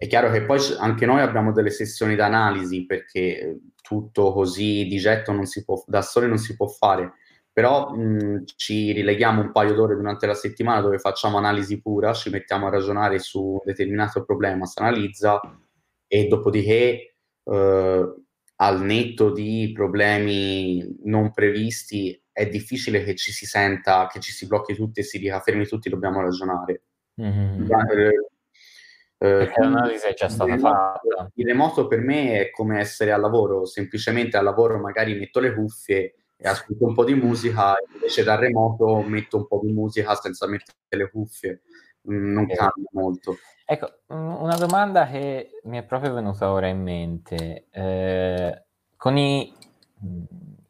[0.00, 5.32] è chiaro che poi anche noi abbiamo delle sessioni d'analisi perché tutto così di getto
[5.32, 7.14] non si può, da soli non si può fare
[7.58, 12.30] però mh, ci rileghiamo un paio d'ore durante la settimana dove facciamo analisi pura, ci
[12.30, 15.40] mettiamo a ragionare su un determinato problema, si analizza
[16.06, 18.14] e dopodiché eh,
[18.54, 24.46] al netto di problemi non previsti è difficile che ci si senta, che ci si
[24.46, 26.82] blocchi tutti e si dica fermi tutti, dobbiamo ragionare.
[27.20, 27.68] Mm-hmm.
[29.18, 31.28] Eh, l'analisi è già stata fatta.
[31.34, 35.52] Il remoto per me è come essere al lavoro, semplicemente al lavoro magari metto le
[35.52, 40.14] cuffie e ascolto un po' di musica, invece da remoto metto un po' di musica
[40.14, 41.62] senza mettere le cuffie,
[42.08, 43.36] mm, non cambia molto.
[43.66, 47.66] Ecco, una domanda che mi è proprio venuta ora in mente.
[47.70, 48.62] Eh,
[48.96, 49.52] con i,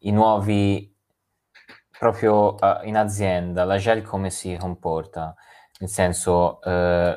[0.01, 0.93] i, nuovi,
[1.99, 5.35] proprio uh, in azienda, l'agile come si comporta?
[5.81, 7.13] Nel senso, uh,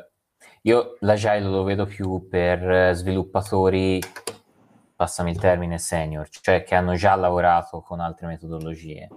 [0.63, 3.99] io l'agile lo vedo più per sviluppatori
[5.01, 9.07] passami il termine, senior, cioè che hanno già lavorato con altre metodologie.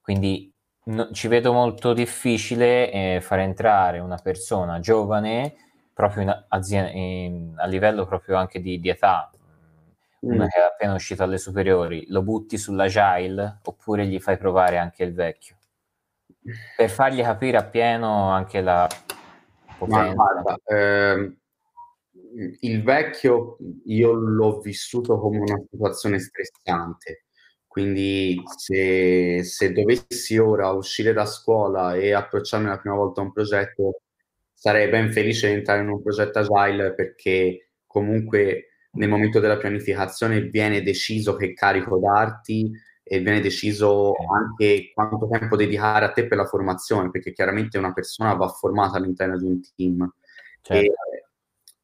[0.00, 0.52] Quindi
[0.86, 5.54] no, ci vedo molto difficile eh, far entrare una persona giovane
[5.94, 9.30] proprio in azienda, in, a livello proprio anche di, di età,
[10.22, 10.48] una mm.
[10.48, 15.14] che è appena uscita dalle superiori, lo butti sull'agile oppure gli fai provare anche il
[15.14, 15.54] vecchio?
[16.74, 18.88] Per fargli capire appieno anche la
[19.78, 20.12] potenza.
[20.12, 21.36] Ma guarda, ehm
[22.60, 23.56] il vecchio
[23.86, 27.24] io l'ho vissuto come una situazione stressante,
[27.66, 33.32] quindi se, se, dovessi ora uscire da scuola e approcciarmi la prima volta a un
[33.32, 34.02] progetto,
[34.52, 40.42] sarei ben felice di entrare in un progetto agile perché comunque nel momento della pianificazione
[40.42, 42.70] viene deciso che carico darti
[43.02, 47.92] e viene deciso anche quanto tempo dedicare a te per la formazione, perché chiaramente una
[47.92, 50.10] persona va formata all'interno di un team.
[50.62, 50.84] Certo.
[50.84, 50.92] E,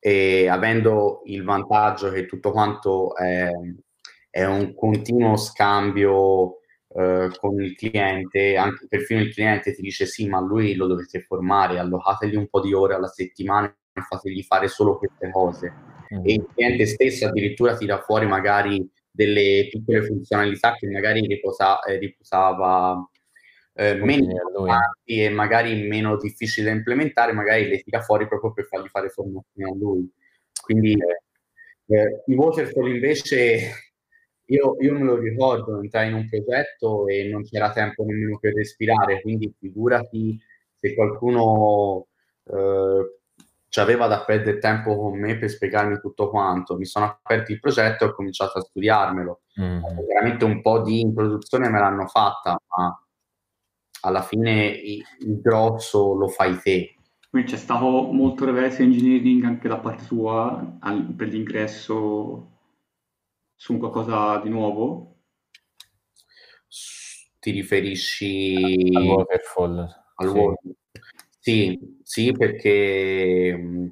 [0.01, 3.51] e avendo il vantaggio che tutto quanto è,
[4.30, 10.26] è un continuo scambio eh, con il cliente, anche perfino il cliente ti dice sì,
[10.26, 14.68] ma lui lo dovete formare, allocategli un po' di ore alla settimana e fategli fare
[14.68, 15.72] solo queste cose.
[16.14, 16.26] Mm.
[16.26, 21.98] E il cliente stesso addirittura tira fuori magari delle piccole funzionalità che magari riposa, eh,
[21.98, 23.09] riposava
[23.80, 28.66] eh, meno importanti e magari meno difficili da implementare, magari le tira fuori proprio per
[28.66, 30.12] fargli fare formazione a lui.
[30.62, 30.92] Quindi
[31.86, 33.72] eh, i waterfall invece
[34.44, 38.52] io, io, me lo ricordo, entrai in un progetto e non c'era tempo nemmeno per
[38.52, 40.38] respirare, quindi figurati
[40.78, 42.08] se qualcuno
[42.52, 43.18] eh,
[43.68, 46.76] ci aveva da perdere tempo con me per spiegarmi tutto quanto.
[46.76, 49.40] Mi sono aperto il progetto e ho cominciato a studiarmelo.
[49.58, 49.82] Mm.
[50.06, 53.04] Veramente un po' di introduzione me l'hanno fatta, ma
[54.01, 55.05] alla fine il,
[55.40, 56.94] grosso lo fai te.
[57.28, 62.51] Quindi c'è stato molto reverse engineering anche da parte tua al, per l'ingresso
[63.55, 65.16] su qualcosa di nuovo?
[67.38, 69.78] Ti riferisci al waterfall?
[69.78, 70.36] Al sì.
[70.36, 70.74] Waterfall.
[71.38, 73.90] Sì, sì, perché,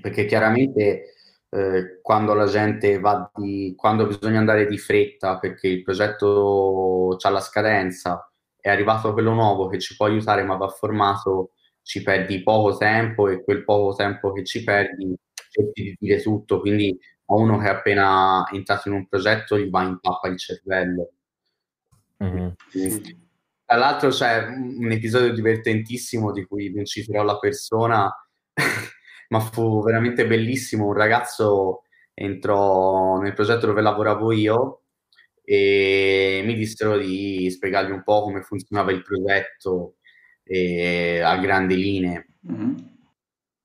[0.00, 1.14] perché chiaramente
[1.50, 7.30] eh, quando la gente va di, quando bisogna andare di fretta perché il progetto ha
[7.30, 8.27] la scadenza
[8.68, 11.52] è arrivato quello nuovo che ci può aiutare ma va formato,
[11.82, 15.16] ci perdi poco tempo e quel poco tempo che ci perdi
[15.50, 16.96] cerchi di dire tutto, quindi
[17.26, 21.12] a uno che è appena entrato in un progetto gli va in pappa il cervello.
[22.22, 22.48] Mm-hmm.
[23.64, 28.10] Tra l'altro c'è un episodio divertentissimo di cui non citerò la persona,
[29.28, 30.86] ma fu veramente bellissimo.
[30.86, 31.82] Un ragazzo
[32.14, 34.82] entrò nel progetto dove lavoravo io
[35.50, 39.94] e mi dissero di spiegargli un po' come funzionava il progetto
[40.42, 42.34] eh, a grandi linee.
[42.52, 42.74] Mm-hmm.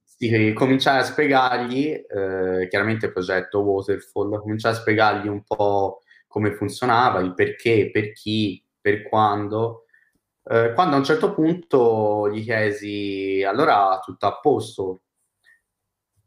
[0.02, 6.54] Sì, cominciare a spiegargli, eh, chiaramente il progetto Waterfall, cominciare a spiegargli un po' come
[6.54, 9.84] funzionava, il perché, per chi, per quando.
[10.42, 15.02] Eh, quando a un certo punto gli chiesi, allora tutto a posto,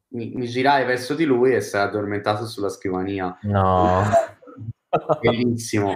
[0.09, 3.39] mi, mi girai verso di lui e si è addormentato sulla scrivania.
[3.45, 4.03] No.
[5.20, 5.95] Bellissimo.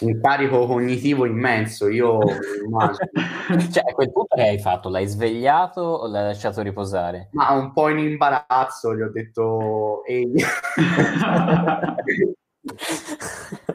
[0.00, 2.18] un carico cognitivo immenso, io
[2.64, 3.08] immagino.
[3.70, 4.88] cioè, a quel punto che hai fatto?
[4.88, 7.28] L'hai svegliato o l'hai lasciato riposare?
[7.32, 10.34] Ma un po' in imbarazzo, gli ho detto ehi.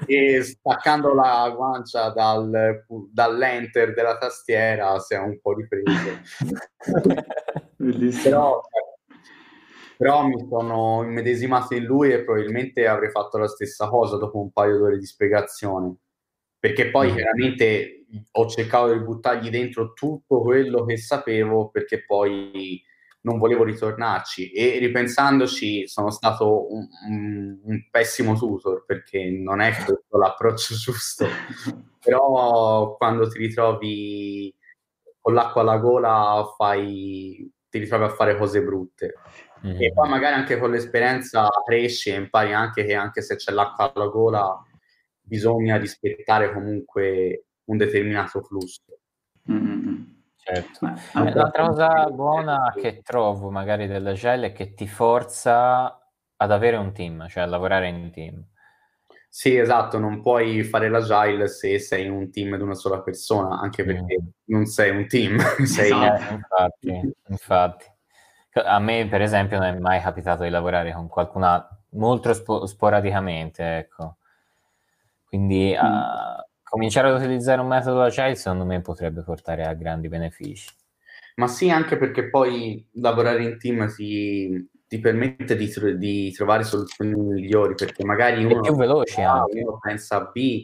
[0.05, 6.19] e staccando la guancia dal, dall'enter della tastiera si è un po' ripreso.
[8.23, 8.61] però,
[10.03, 14.51] però mi sono immedesimato in lui e probabilmente avrei fatto la stessa cosa dopo un
[14.51, 15.95] paio d'ore di spiegazione
[16.59, 17.15] perché poi mm.
[17.15, 22.81] chiaramente ho cercato di buttargli dentro tutto quello che sapevo perché poi
[23.21, 24.51] non volevo ritornarci.
[24.51, 31.25] E ripensandoci sono stato un, un, un pessimo tutor perché non è questo l'approccio giusto.
[31.99, 34.53] Però quando ti ritrovi
[35.21, 39.15] con l'acqua alla gola fai, ti ritrovi a fare cose brutte
[39.65, 39.81] mm.
[39.81, 43.91] e poi magari anche con l'esperienza cresci e impari anche che anche se c'è l'acqua
[43.93, 44.63] alla gola
[45.21, 48.81] bisogna rispettare comunque un determinato flusso.
[49.51, 50.03] Mm-hmm.
[50.35, 50.85] Certo.
[50.85, 55.97] Eh, l'altra cosa buona che trovo magari dell'agile è che ti forza
[56.35, 58.45] ad avere un team, cioè a lavorare in team.
[59.29, 63.59] Sì, esatto, non puoi fare l'agile se sei in un team di una sola persona,
[63.59, 64.27] anche perché mm.
[64.45, 65.37] non sei un team.
[65.65, 65.89] sei...
[65.89, 67.85] Eh, infatti, infatti.
[68.53, 73.77] A me, per esempio, non è mai capitato di lavorare con qualcuna molto spo- sporadicamente,
[73.77, 74.17] ecco.
[75.25, 75.85] Quindi mm.
[75.85, 80.69] uh, cominciare ad utilizzare un metodo agile secondo me potrebbe portare a grandi benefici.
[81.35, 87.15] Ma sì, anche perché poi lavorare in team ti, ti permette di, di, trovare soluzioni
[87.15, 90.63] migliori, perché magari uno, è più veloce A, uno pensa a B.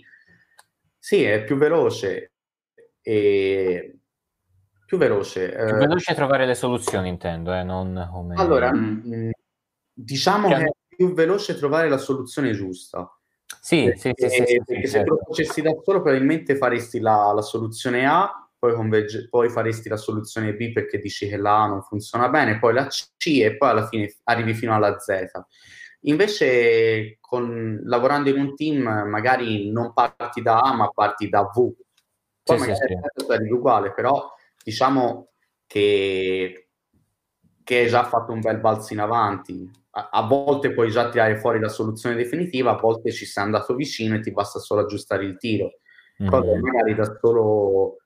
[0.99, 2.33] Sì, è più veloce.
[3.01, 3.98] E
[4.89, 5.49] più veloce.
[5.49, 8.33] Più eh, veloce trovare le soluzioni, intendo, eh, non come...
[8.37, 9.01] Allora, mm.
[9.05, 9.29] mm
[9.93, 13.07] diciamo cioè, che è più veloce trovare la soluzione giusta.
[13.61, 17.31] Sì, perché, sì, sì, sì, perché se tu lo facessi da solo probabilmente faresti la,
[17.35, 21.67] la soluzione A, poi, converge, poi, faresti la soluzione B perché dici che la A
[21.67, 25.29] non funziona bene, poi la C e poi alla fine arrivi fino alla Z.
[26.03, 31.73] Invece con, lavorando in un team magari non parti da A ma parti da V.
[32.41, 33.51] Poi sì, magari sì, sì.
[33.51, 35.31] uguale, però diciamo
[35.65, 36.69] che,
[37.63, 41.59] che hai già fatto un bel balzo in avanti a, volte puoi già tirare fuori
[41.59, 45.37] la soluzione definitiva, a volte ci sei andato vicino e ti basta solo aggiustare il
[45.37, 45.73] tiro.
[46.21, 46.31] Mm-hmm.
[46.31, 47.97] Cosa magari da solo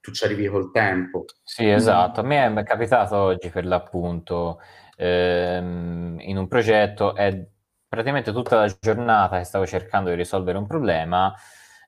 [0.00, 1.24] tu ci arrivi col tempo.
[1.42, 2.20] Sì, esatto.
[2.20, 4.60] A me è capitato oggi per l'appunto
[4.96, 7.46] ehm, in un progetto, è
[7.88, 11.32] praticamente tutta la giornata che stavo cercando di risolvere un problema.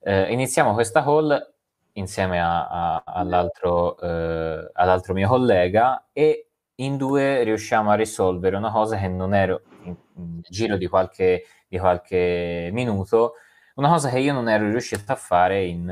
[0.01, 1.54] Eh, iniziamo questa call
[1.95, 8.71] insieme a, a, all'altro, eh, all'altro mio collega e in due riusciamo a risolvere una
[8.71, 13.35] cosa che non ero in, in giro di qualche, di qualche, minuto,
[13.75, 15.89] una cosa che io non ero riuscito a fare in,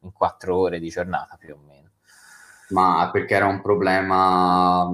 [0.00, 1.90] in quattro ore di giornata più o meno.
[2.70, 4.90] Ma perché era un problema,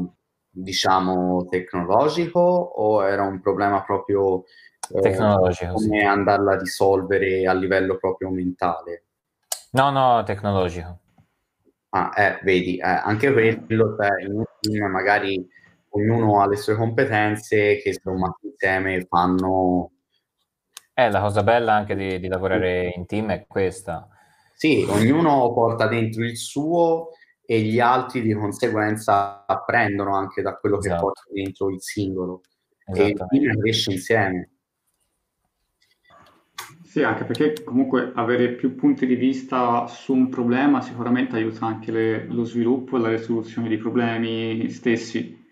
[0.51, 4.43] diciamo, tecnologico o era un problema proprio
[4.93, 5.75] eh, tecnologico?
[5.75, 6.05] Come sì.
[6.05, 9.05] andarla a risolvere a livello proprio mentale?
[9.73, 10.99] No, no, tecnologico.
[11.91, 15.47] Ah, eh, vedi, eh, anche quello, cioè, in un team magari
[15.91, 19.93] ognuno ha le sue competenze che insomma insieme fanno...
[20.95, 24.09] Eh, la cosa bella anche di, di lavorare in team è questa.
[24.55, 27.09] Sì, ognuno porta dentro il suo
[27.45, 30.95] e gli altri di conseguenza apprendono anche da quello esatto.
[30.95, 32.43] che porta dentro il singolo.
[32.85, 34.52] E il team cresce insieme.
[36.93, 41.91] Sì, anche perché comunque avere più punti di vista su un problema sicuramente aiuta anche
[41.91, 45.43] le, lo sviluppo e la risoluzione dei problemi stessi.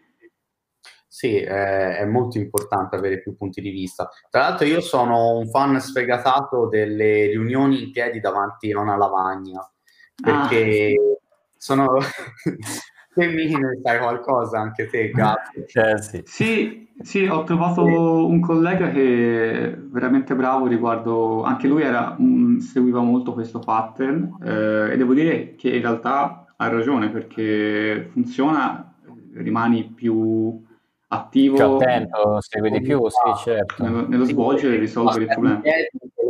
[1.08, 4.10] Sì, eh, è molto importante avere più punti di vista.
[4.28, 9.66] Tra l'altro io sono un fan sfegatato delle riunioni in piedi davanti a una lavagna,
[10.22, 11.26] perché ah.
[11.56, 12.00] sono...
[13.10, 15.64] femminile sai qualcosa anche te, Gatto?
[15.66, 16.22] Cioè, sì.
[16.24, 22.16] sì, sì, ho trovato un collega che è veramente bravo riguardo, anche lui era,
[22.58, 28.94] seguiva molto questo pattern eh, e devo dire che in realtà ha ragione perché funziona,
[29.34, 30.62] rimani più
[31.08, 31.54] attivo.
[31.56, 33.82] Più attento, segui di più, sì, certo.
[33.82, 35.62] Nello, nello svolgere e risolvere i problemi.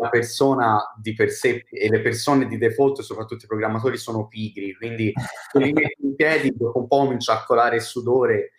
[0.00, 4.74] La persona di per sé e le persone di default, soprattutto i programmatori, sono pigri,
[4.74, 5.12] quindi
[5.52, 8.52] se li metti in piedi, dopo un po' comincia a colare il sudore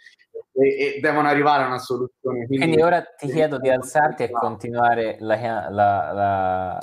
[0.53, 2.45] e, e, devono arrivare a una soluzione.
[2.45, 5.35] Quindi, quindi ora ti chiedo di alzarti e continuare la,
[5.69, 6.79] la, la,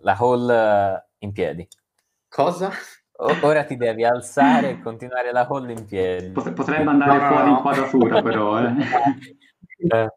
[0.00, 1.66] la hall in piedi.
[2.28, 2.70] Cosa?
[3.16, 6.30] ora ti devi alzare e continuare la hall in piedi.
[6.30, 7.56] Potrebbe andare no, fuori no.
[7.56, 8.74] inquadratura però, eh.
[9.88, 10.12] eh.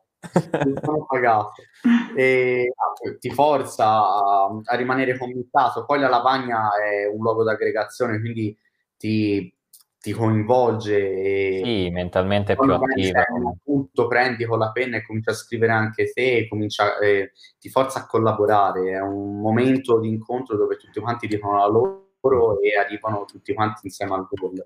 [0.81, 1.53] Sono pagato.
[2.17, 5.85] E ah, ti forza a, a, rimanere committato.
[5.85, 8.57] Poi la lavagna è un luogo d'aggregazione, quindi
[8.97, 9.53] ti,
[10.01, 10.97] ti coinvolge.
[10.97, 13.21] E sì, mentalmente è più attiva.
[13.21, 17.99] Appunto, prendi con la penna e cominci a scrivere anche te, comincia, eh, ti forza
[17.99, 18.93] a collaborare.
[18.93, 23.81] È un momento di incontro dove tutti quanti dicono la loro e arrivano tutti quanti
[23.83, 24.65] insieme al goal.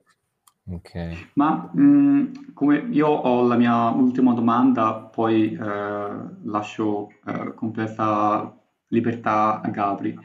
[0.71, 1.17] Okay.
[1.33, 6.09] Ma mh, mm, come io ho la mia ultima domanda, poi eh,
[6.43, 8.57] lascio eh, completa
[8.87, 10.17] libertà a Gabri.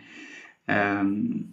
[0.64, 1.44] Eh,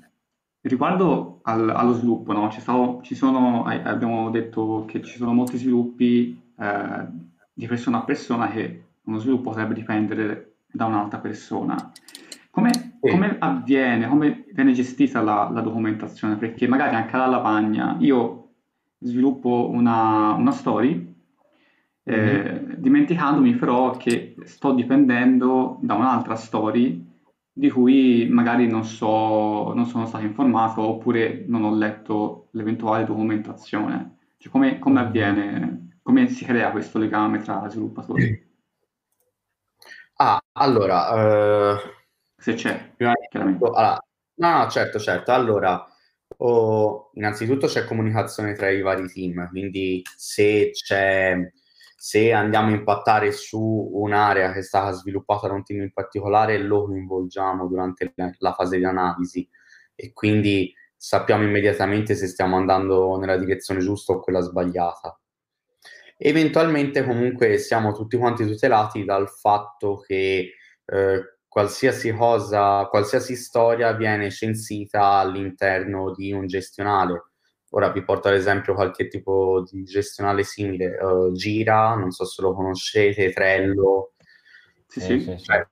[0.61, 2.49] riguardo al, allo sviluppo, no?
[2.49, 7.05] ci, stavo, ci sono, abbiamo detto che ci sono molti sviluppi eh,
[7.53, 11.91] di persona a persona che uno sviluppo potrebbe dipendere da un'altra persona.
[12.49, 13.09] Come, sì.
[13.09, 16.35] come avviene, come viene gestita la, la documentazione?
[16.37, 18.42] Perché magari anche alla lavagna io
[19.03, 21.15] sviluppo una, una story,
[22.03, 22.73] eh, mm-hmm.
[22.77, 27.11] dimenticandomi però che sto dipendendo da un'altra story
[27.51, 34.17] di cui magari non, so, non sono stato informato oppure non ho letto l'eventuale documentazione.
[34.37, 35.07] Cioè, come, come mm-hmm.
[35.07, 38.51] avviene, come si crea questo legame tra sviluppatori?
[40.15, 41.73] Ah, allora...
[41.73, 41.77] Uh,
[42.35, 42.91] Se c'è,
[43.29, 43.63] chiaramente.
[43.65, 43.97] Allora,
[44.35, 45.31] no, certo, certo.
[45.31, 45.85] Allora,
[46.37, 50.71] o innanzitutto c'è comunicazione tra i vari team, quindi se
[52.03, 53.61] se andiamo a impattare su
[53.93, 58.77] un'area che è stata sviluppata da un team in particolare, lo coinvolgiamo durante la fase
[58.77, 59.47] di analisi
[59.95, 65.17] e quindi sappiamo immediatamente se stiamo andando nella direzione giusta o quella sbagliata.
[66.17, 70.55] Eventualmente comunque siamo tutti quanti tutelati dal fatto che
[70.85, 77.25] eh, qualsiasi cosa, qualsiasi storia viene censita all'interno di un gestionale.
[77.73, 82.41] Ora vi porto ad esempio qualche tipo di gestionale simile, uh, Gira, non so se
[82.41, 84.13] lo conoscete, Trello.
[84.87, 85.19] Sì, sì.
[85.19, 85.67] sì, cioè,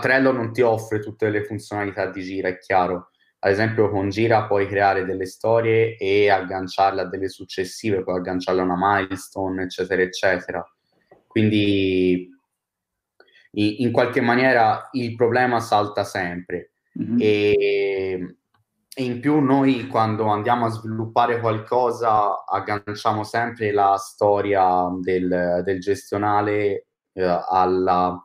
[0.00, 3.10] Trello non ti offre tutte le funzionalità di Gira, è chiaro.
[3.40, 8.60] Ad esempio con Gira puoi creare delle storie e agganciarle a delle successive, puoi agganciarle
[8.60, 10.64] a una milestone, eccetera, eccetera.
[11.26, 12.28] Quindi
[13.52, 16.72] in qualche maniera il problema salta sempre.
[17.00, 17.16] Mm-hmm.
[17.18, 18.36] E,
[18.94, 25.80] e, in più noi quando andiamo a sviluppare qualcosa agganciamo sempre la storia del, del
[25.80, 28.22] gestionale eh, alla,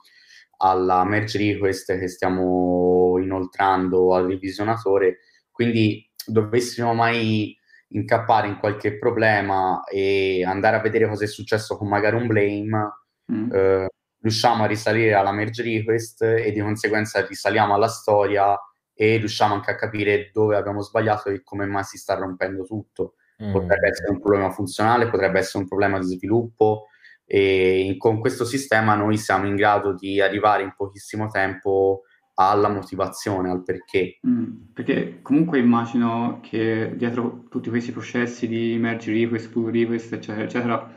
[0.58, 5.20] alla merge request che stiamo inoltrando al revisionatore.
[5.52, 7.56] Quindi dovessimo mai
[7.90, 12.94] incappare in qualche problema e andare a vedere cosa è successo con magari un blame,
[13.32, 13.52] mm.
[13.54, 13.88] eh,
[14.26, 18.60] riusciamo a risalire alla merge request e di conseguenza risaliamo alla storia
[18.92, 23.18] e riusciamo anche a capire dove abbiamo sbagliato e come mai si sta rompendo tutto.
[23.44, 23.52] Mm.
[23.52, 26.88] Potrebbe essere un problema funzionale, potrebbe essere un problema di sviluppo
[27.24, 32.02] e con questo sistema noi siamo in grado di arrivare in pochissimo tempo
[32.36, 34.20] alla motivazione, al perché.
[34.26, 40.44] Mm, perché comunque immagino che dietro tutti questi processi di merge request, pull request, eccetera,
[40.44, 40.94] eccetera,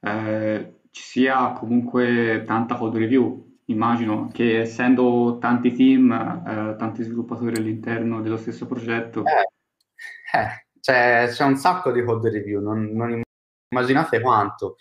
[0.00, 3.50] eh, ci sia comunque tanta code review.
[3.66, 9.24] Immagino che essendo tanti team, eh, tanti sviluppatori all'interno dello stesso progetto.
[9.24, 13.22] Eh, eh, c'è, c'è, un sacco di code review, non, non
[13.70, 14.76] immaginate quanto.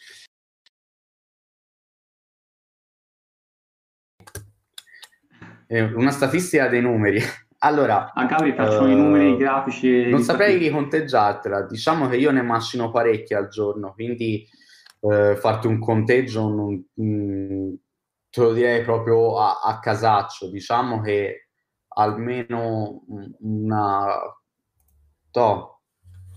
[5.68, 7.20] Eh, una statistica dei numeri.
[7.64, 10.10] Allora, a Gabri faccio uh, i numeri grafici.
[10.10, 14.50] Non saprei di conteggiartela, diciamo che io ne macino parecchi al giorno, quindi
[15.02, 17.74] eh, farti un conteggio, non, mh,
[18.30, 20.50] te lo direi proprio a, a, casaccio.
[20.50, 21.48] Diciamo che
[21.90, 23.04] almeno
[23.40, 24.08] una...
[25.32, 25.82] To,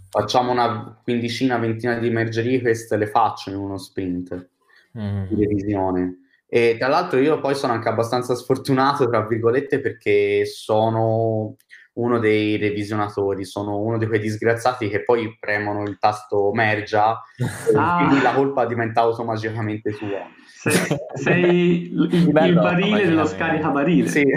[0.09, 4.51] facciamo una quindicina, ventina di merge request, le faccio in uno sprint
[4.97, 5.27] mm.
[5.27, 6.19] di revisione.
[6.47, 11.57] E tra l'altro io poi sono anche abbastanza sfortunato, tra virgolette, perché sono
[11.95, 17.21] uno dei revisionatori, sono uno di quei disgraziati che poi premono il tasto mergia
[17.77, 18.03] ah.
[18.03, 20.27] e quindi la colpa diventa automaticamente sua.
[20.45, 24.09] Sei, sei il, il barile dello scaricabarile.
[24.09, 24.25] Sì.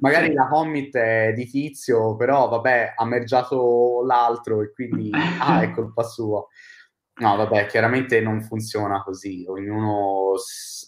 [0.00, 5.10] Magari la commit è di tizio, però vabbè, ha mergiato l'altro e quindi
[5.40, 6.44] ah, è colpa sua.
[7.20, 9.44] No, vabbè, chiaramente non funziona così.
[9.46, 10.34] Ognuno,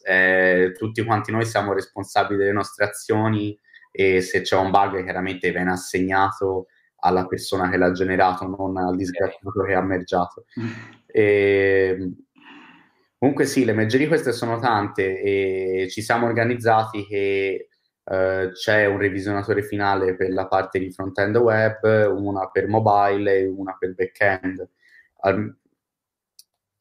[0.04, 3.58] eh, tutti quanti noi siamo responsabili delle nostre azioni
[3.92, 6.66] e se c'è un bug chiaramente viene assegnato
[7.04, 10.46] alla persona che l'ha generato, non al disgraziato che ha mergiato.
[10.60, 10.70] Mm.
[11.06, 12.12] E,
[13.18, 17.68] comunque sì, le merge queste sono tante e ci siamo organizzati che
[18.04, 23.46] Uh, c'è un revisionatore finale per la parte di front-end web, una per mobile e
[23.46, 24.68] una per back-end.
[25.22, 25.56] Um,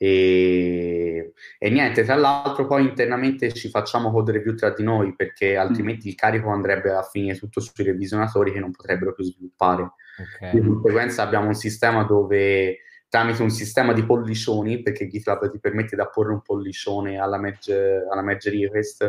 [0.03, 5.55] E, e, niente, tra l'altro poi internamente ci facciamo code review tra di noi perché
[5.55, 6.09] altrimenti mm.
[6.09, 9.91] il carico andrebbe a finire tutto sui revisionatori che non potrebbero più sviluppare.
[10.17, 10.59] Okay.
[10.59, 12.79] Di conseguenza abbiamo un sistema dove
[13.09, 18.03] tramite un sistema di pollicioni, perché GitLab ti permette di apporre un pollicione alla merge,
[18.09, 19.07] alla merge request,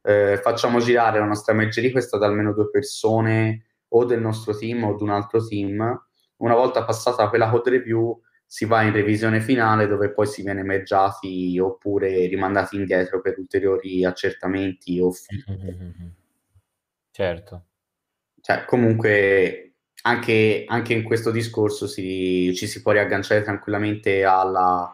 [0.00, 4.84] eh, facciamo girare la nostra merge request ad almeno due persone o del nostro team
[4.84, 6.02] o di un altro team.
[6.36, 8.22] Una volta passata quella code review
[8.52, 14.04] si va in revisione finale dove poi si viene mergiati oppure rimandati indietro per ulteriori
[14.04, 15.12] accertamenti o
[17.12, 17.66] Certo.
[18.40, 24.92] Cioè, comunque anche, anche in questo discorso si, ci si può riagganciare tranquillamente alla,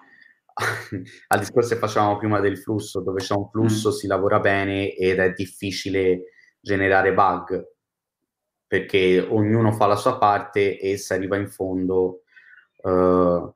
[1.29, 3.93] al discorso che facevamo prima del flusso, dove c'è un flusso, mm.
[3.93, 6.25] si lavora bene ed è difficile
[6.61, 7.75] generare bug
[8.67, 12.25] perché ognuno fa la sua parte e si arriva in fondo
[12.91, 13.55] uh,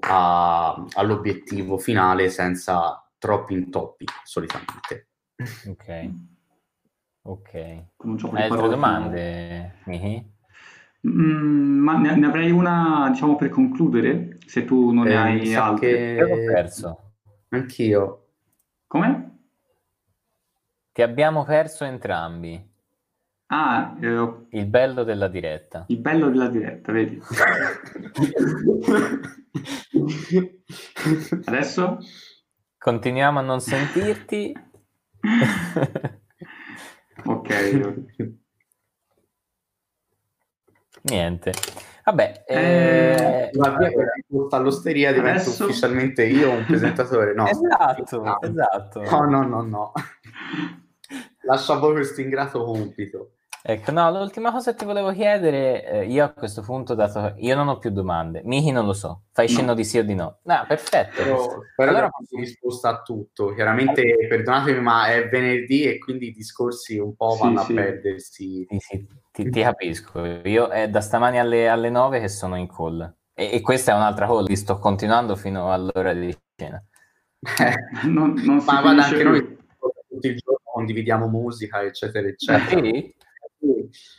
[0.00, 5.08] a, all'obiettivo finale senza troppi intoppi solitamente.
[5.68, 6.10] Ok,
[7.22, 7.84] ok.
[8.34, 9.74] Altre domande?
[9.84, 10.34] Mihi?
[11.08, 15.54] Mm, ma ne, ne, avrei una, diciamo, per concludere, se tu non ne eh, hai
[15.54, 15.88] altre.
[15.88, 16.22] Che...
[16.22, 17.12] Ho perso.
[17.50, 18.28] Anch'io.
[18.86, 19.38] Come?
[20.92, 22.74] Che abbiamo perso entrambi.
[23.48, 25.84] Ah, eh, il bello della diretta.
[25.88, 27.20] Il bello della diretta, vedi?
[31.44, 31.98] Adesso?
[32.76, 34.52] Continuiamo a non sentirti.
[37.24, 38.04] ok.
[41.02, 41.52] Niente.
[42.04, 42.54] Vabbè, eh...
[42.54, 43.50] eh,
[44.50, 45.64] all'osteria divento Adesso...
[45.64, 47.32] ufficialmente io un presentatore.
[47.32, 48.42] No, esatto, no.
[48.42, 49.02] esatto.
[49.02, 49.92] No, no, no, no.
[51.42, 53.35] Lascio a voi questo ingrato compito.
[53.68, 57.56] Ecco, no, l'ultima cosa che ti volevo chiedere, eh, io a questo punto, dato io
[57.56, 59.74] non ho più domande, Michi non lo so, fai cenno no.
[59.74, 60.38] di sì o di no.
[60.44, 61.20] No, perfetto.
[61.20, 63.52] Però, però allora ho risposta a tutto.
[63.54, 64.28] Chiaramente, allora...
[64.28, 68.66] perdonatemi, ma è venerdì e quindi i discorsi un po' vanno sì, a perdersi.
[68.68, 70.24] Sì, sì, ti, ti capisco.
[70.44, 73.02] Io è da stamani alle, alle 9 che sono in call.
[73.34, 76.80] E, e, questa è un'altra call, sto continuando fino all'ora di cena.
[77.40, 79.58] Eh, non, non ma guarda, anche noi
[80.08, 82.80] tutti i giorni condividiamo musica, eccetera, eccetera.
[82.80, 83.14] Sì?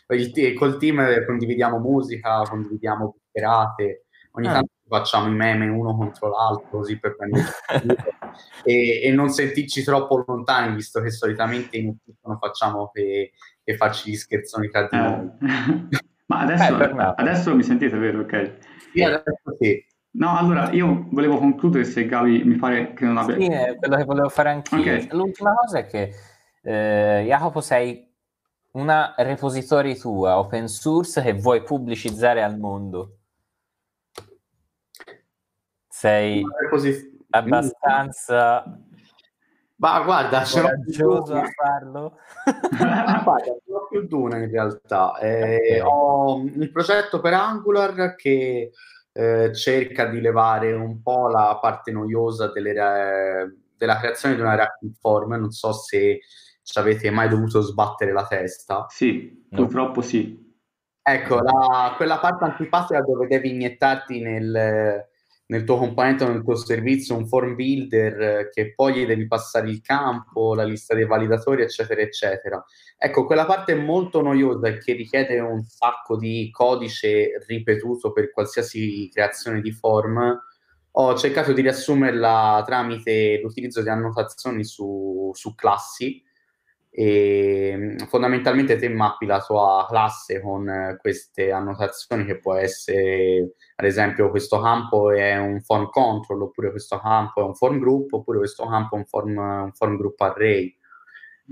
[0.09, 4.53] Il, col team condividiamo musica, condividiamo chiacchierate, ogni ah.
[4.53, 7.49] tanto facciamo i meme uno contro l'altro così per prendere
[8.63, 13.75] e, e non sentirci troppo lontani visto che solitamente in ufficio non facciamo che, che
[13.75, 14.99] farci gli scherzoni tra di eh.
[14.99, 15.29] noi
[16.27, 18.57] ma adesso, eh, adesso mi sentite vero ok?
[18.93, 19.23] Sì, adesso
[19.59, 23.35] sì No, allora io volevo concludere se Gavi mi pare che non abbia...
[23.35, 24.79] Sì, è quello che volevo fare anch'io.
[24.79, 25.07] Okay.
[25.11, 26.11] L'ultima cosa è che
[26.63, 28.06] eh, Jacopo sei
[28.77, 33.17] una repository tua open source che vuoi pubblicizzare al mondo?
[35.87, 38.63] Sei reposi- abbastanza
[39.79, 42.17] ma guarda, c'è coraggioso a farlo?
[43.23, 45.17] guarda, ho più di una in realtà.
[45.19, 48.71] Eh, ho un progetto per Angular che
[49.11, 52.73] eh, cerca di levare un po' la parte noiosa delle,
[53.77, 55.33] della creazione di una reactive form.
[55.33, 56.21] Non so se
[56.67, 58.87] ci avete mai dovuto sbattere la testa?
[58.89, 59.61] Sì, no.
[59.61, 60.45] purtroppo sì.
[61.01, 65.07] Ecco, la, quella parte antipatica dove devi iniettarti nel,
[65.45, 69.69] nel tuo componente o nel tuo servizio un form builder che poi gli devi passare
[69.69, 72.61] il campo, la lista dei validatori, eccetera, eccetera.
[72.97, 78.29] Ecco, quella parte è molto noiosa e che richiede un sacco di codice ripetuto per
[78.29, 80.37] qualsiasi creazione di form.
[80.91, 86.25] Ho cercato di riassumerla tramite l'utilizzo di annotazioni su, su classi
[86.99, 93.85] e mm, fondamentalmente te mappi la tua classe con queste annotazioni che può essere ad
[93.85, 98.39] esempio questo campo è un form control oppure questo campo è un form group oppure
[98.39, 100.75] questo campo è un form, un form group array.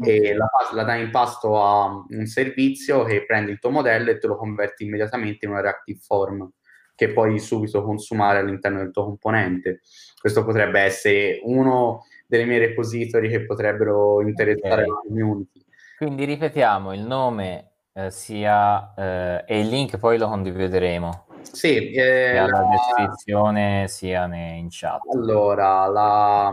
[0.01, 4.17] E la, la, dai in pasto a un servizio che prende il tuo modello e
[4.17, 6.51] te lo converti immediatamente in una reactive form
[6.95, 9.81] che puoi subito consumare all'interno del tuo componente
[10.25, 14.87] questo potrebbe essere uno delle mie repository che potrebbero interessare okay.
[14.87, 15.63] la community.
[15.99, 21.27] Quindi ripetiamo il nome eh, sia, eh, e il link poi lo condivideremo.
[21.41, 22.67] Sì, eh, sia la...
[22.71, 25.01] descrizione sia in chat.
[25.13, 26.51] Allora, la,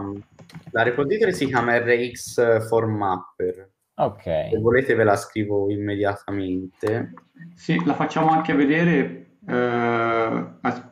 [0.70, 3.70] la repository si chiama RX Formapper.
[3.94, 4.22] Ok.
[4.22, 7.14] Se volete ve la scrivo immediatamente.
[7.54, 9.21] Sì, la facciamo anche vedere.
[9.46, 10.44] Eh,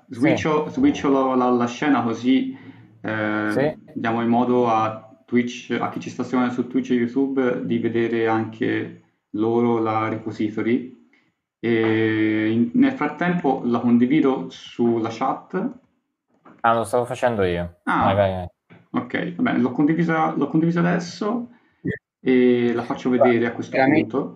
[0.08, 0.74] switcho, sì.
[0.74, 2.56] switcho la, la, scena così
[3.00, 3.92] eh, sì.
[3.94, 7.78] diamo il modo a Twitch, a chi ci sta seguendo su Twitch e YouTube, di
[7.78, 10.98] vedere anche loro la repository.
[11.60, 15.78] E in, nel frattempo la condivido sulla chat
[16.60, 17.80] Ah, lo stavo facendo io.
[17.84, 18.48] Ah, vai, vai, vai.
[19.02, 21.48] ok, va bene, l'ho condivisa, l'ho condivisa adesso
[22.22, 24.34] e la faccio vedere a questo punto.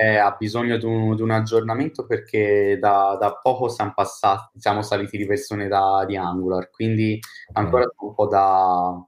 [0.00, 4.82] è- ha bisogno di un, di un aggiornamento perché da, da poco siamo passati, siamo
[4.82, 7.18] saliti di versione da, di Angular, quindi
[7.52, 9.06] ancora c'è un po' da,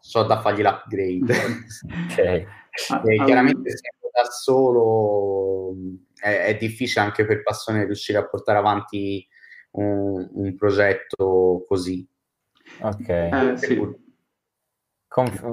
[0.00, 1.34] c'ho da fargli l'upgrade.
[2.12, 2.46] Ok.
[2.88, 5.74] Ah, E ah, chiaramente essendo da solo
[6.18, 9.26] è, è difficile anche per passione riuscire a portare avanti
[9.72, 12.06] un, un progetto così.
[12.80, 13.08] Ok.
[13.08, 13.78] eh, sì.
[15.06, 15.44] Conf-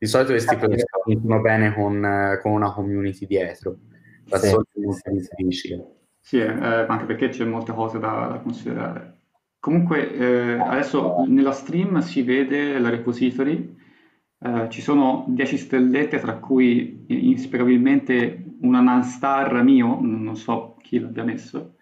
[0.00, 3.80] Di solito questi progetti funzionano bene con, con una community dietro,
[4.24, 5.94] da Sì, solo è molto difficile.
[6.18, 9.18] Sì, eh, anche perché c'è molte cose da, da considerare.
[9.58, 13.76] Comunque, eh, adesso nella stream si vede la repository,
[14.38, 21.24] eh, ci sono 10 stellette, tra cui inspiegabilmente una non-star mio, non so chi l'abbia
[21.24, 21.74] messo,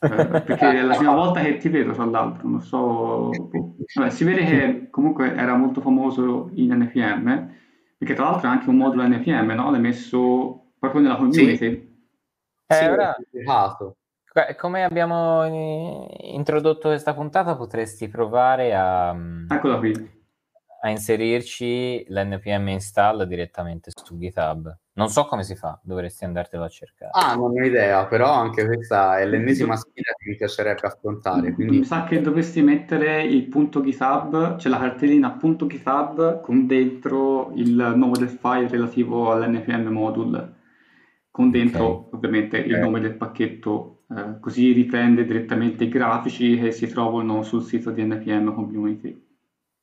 [0.00, 3.28] eh, perché è la prima volta che ti vedo, tra l'altro, non so...
[3.30, 3.74] boh.
[3.94, 7.52] Vabbè, si vede che comunque era molto famoso in NPM,
[7.98, 9.70] perché tra l'altro è anche un modulo NPM, no?
[9.70, 11.88] L'hai messo proprio nella community.
[12.66, 13.16] Eh, Sì, ora-
[14.32, 15.44] que- come abbiamo
[16.20, 19.92] introdotto questa puntata, potresti provare a, mm, Eccola qui.
[20.82, 24.74] a inserirci l'npm install direttamente su GitHub.
[25.00, 27.10] Non so come si fa, dovresti andartelo a cercare.
[27.12, 31.78] Ah, non ho idea, però anche questa è l'ennesima sfida che mi piacerebbe affrontare, quindi
[31.78, 37.52] Mi sa che dovresti mettere il punto GitHub, cioè la cartellina punto GitHub con dentro
[37.54, 40.54] il nome del file relativo all'npm module,
[41.30, 42.14] con dentro Ok.
[42.14, 42.80] ovviamente il Ok.
[42.82, 48.02] nome del pacchetto, eh, così riprende direttamente i grafici che si trovano sul sito di
[48.04, 49.28] npm community.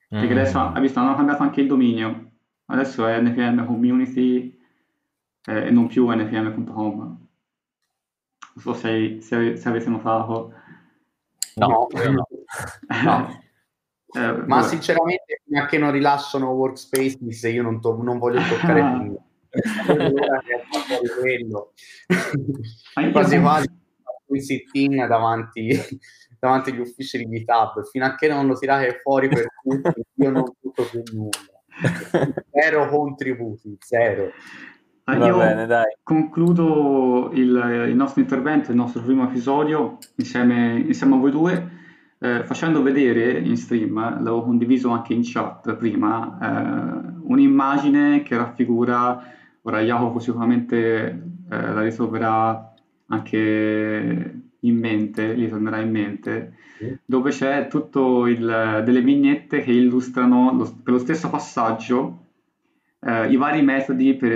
[0.10, 0.38] Perché Mm.
[0.38, 2.32] adesso hai visto, hanno cambiato anche il dominio,
[2.66, 4.57] adesso è npm community
[5.48, 6.98] eh, e non più npm.com.
[7.00, 7.28] Non
[8.58, 10.54] so se, se, se avete notato.
[11.56, 12.28] No, No, no.
[13.04, 13.46] No.
[14.14, 14.68] Eh, Ma vabbè.
[14.68, 18.92] sinceramente, fino a che non rilasciano workspaces, io non, to- non voglio toccare Ah.
[18.96, 19.22] nulla.
[21.20, 21.74] Quello.
[23.12, 23.68] Quasi quasi
[24.28, 25.68] un sit-in davanti,
[26.40, 27.84] davanti agli uffici di GitHub.
[27.90, 31.32] Fino a che non lo tirate fuori per tutti, io non butto più nulla.
[32.52, 34.32] Zero contributi, zero.
[35.10, 35.66] Ah, io bene,
[36.04, 41.70] concludo il, il nostro intervento, il nostro primo episodio insieme, insieme a voi due,
[42.20, 49.24] eh, facendo vedere in stream, l'avevo condiviso anche in chat prima, eh, un'immagine che raffigura,
[49.62, 51.06] ora Jacopo sicuramente
[51.50, 52.74] eh, la ritroverà
[53.08, 56.54] anche in mente, gli tornerà in mente,
[57.06, 62.26] dove c'è tutto il, delle vignette che illustrano lo- per lo stesso passaggio
[63.08, 64.32] eh, i vari metodi per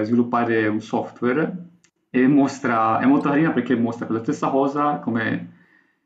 [0.00, 1.68] eh, sviluppare un software
[2.10, 5.52] e mostra, è molto carina perché mostra per la stessa cosa come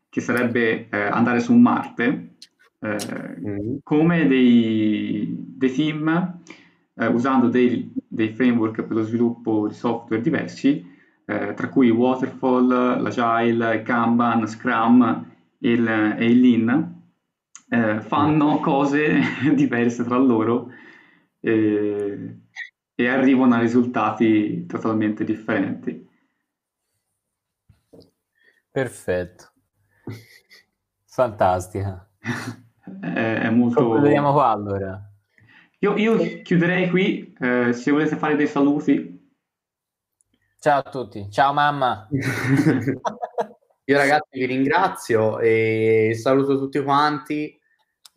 [0.08, 2.36] che sarebbe eh, andare su Marte,
[2.80, 2.96] eh,
[3.38, 3.78] Mm.
[3.82, 5.26] come dei,
[5.56, 6.40] dei team
[6.94, 10.84] eh, usando dei, dei framework per lo sviluppo di software diversi,
[11.24, 15.26] eh, tra cui Waterfall, l'Agile, Kanban, Scrum
[15.58, 16.96] e il, e il Lean,
[18.00, 19.20] fanno cose
[19.54, 20.70] diverse tra loro
[21.40, 22.40] e,
[22.94, 26.06] e arrivano a risultati totalmente differenti.
[28.70, 29.52] Perfetto.
[31.06, 32.08] Fantastica.
[33.00, 33.84] È, è molto...
[33.84, 35.08] Concludiamo qua allora.
[35.80, 39.30] Io, io chiuderei qui, eh, se volete fare dei saluti.
[40.58, 41.30] Ciao a tutti.
[41.30, 42.08] Ciao mamma.
[43.84, 47.57] Io ragazzi vi ringrazio e saluto tutti quanti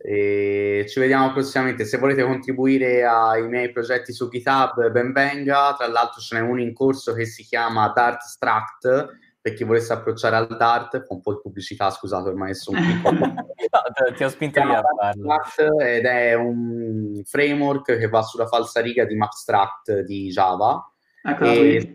[0.04, 1.86] e ci vediamo prossimamente.
[1.86, 5.74] Se volete contribuire ai miei progetti su GitHub, ben venga.
[5.78, 9.94] Tra l'altro ce n'è uno in corso che si chiama Dart Struct, per chi volesse
[9.94, 13.34] approcciare al Dart, un po' di pubblicità, scusate, ormai sono un piccolo.
[13.72, 15.80] No, ti ho spinto io a farlo.
[15.80, 20.92] Ed è un framework che va sulla falsariga di Mapstract di Java.
[21.24, 21.94] Eccola E-.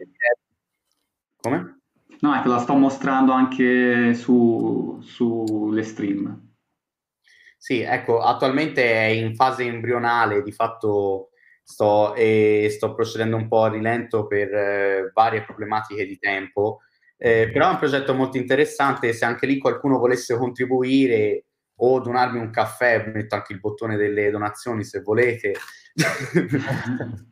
[1.37, 1.81] Come?
[2.21, 6.46] No, ecco, la sto mostrando anche su, sulle stream.
[7.67, 11.31] Sì, ecco, attualmente è in fase embrionale, di fatto
[11.65, 16.83] sto, e sto procedendo un po' a rilento per eh, varie problematiche di tempo,
[17.17, 21.47] Eh, però è un progetto molto interessante, se anche lì qualcuno volesse contribuire
[21.79, 25.55] o donarmi un caffè, metto anche il bottone delle donazioni se volete.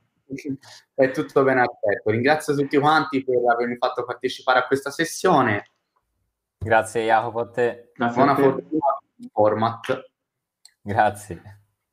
[0.94, 2.10] È tutto ben aspetto.
[2.10, 5.64] Ringrazio tutti quanti per avermi fatto partecipare a questa sessione.
[6.58, 7.92] Grazie Jacopo a te.
[7.94, 8.42] Grazie a Buona te.
[8.42, 10.12] fortuna con il format.
[10.84, 11.40] Grazie.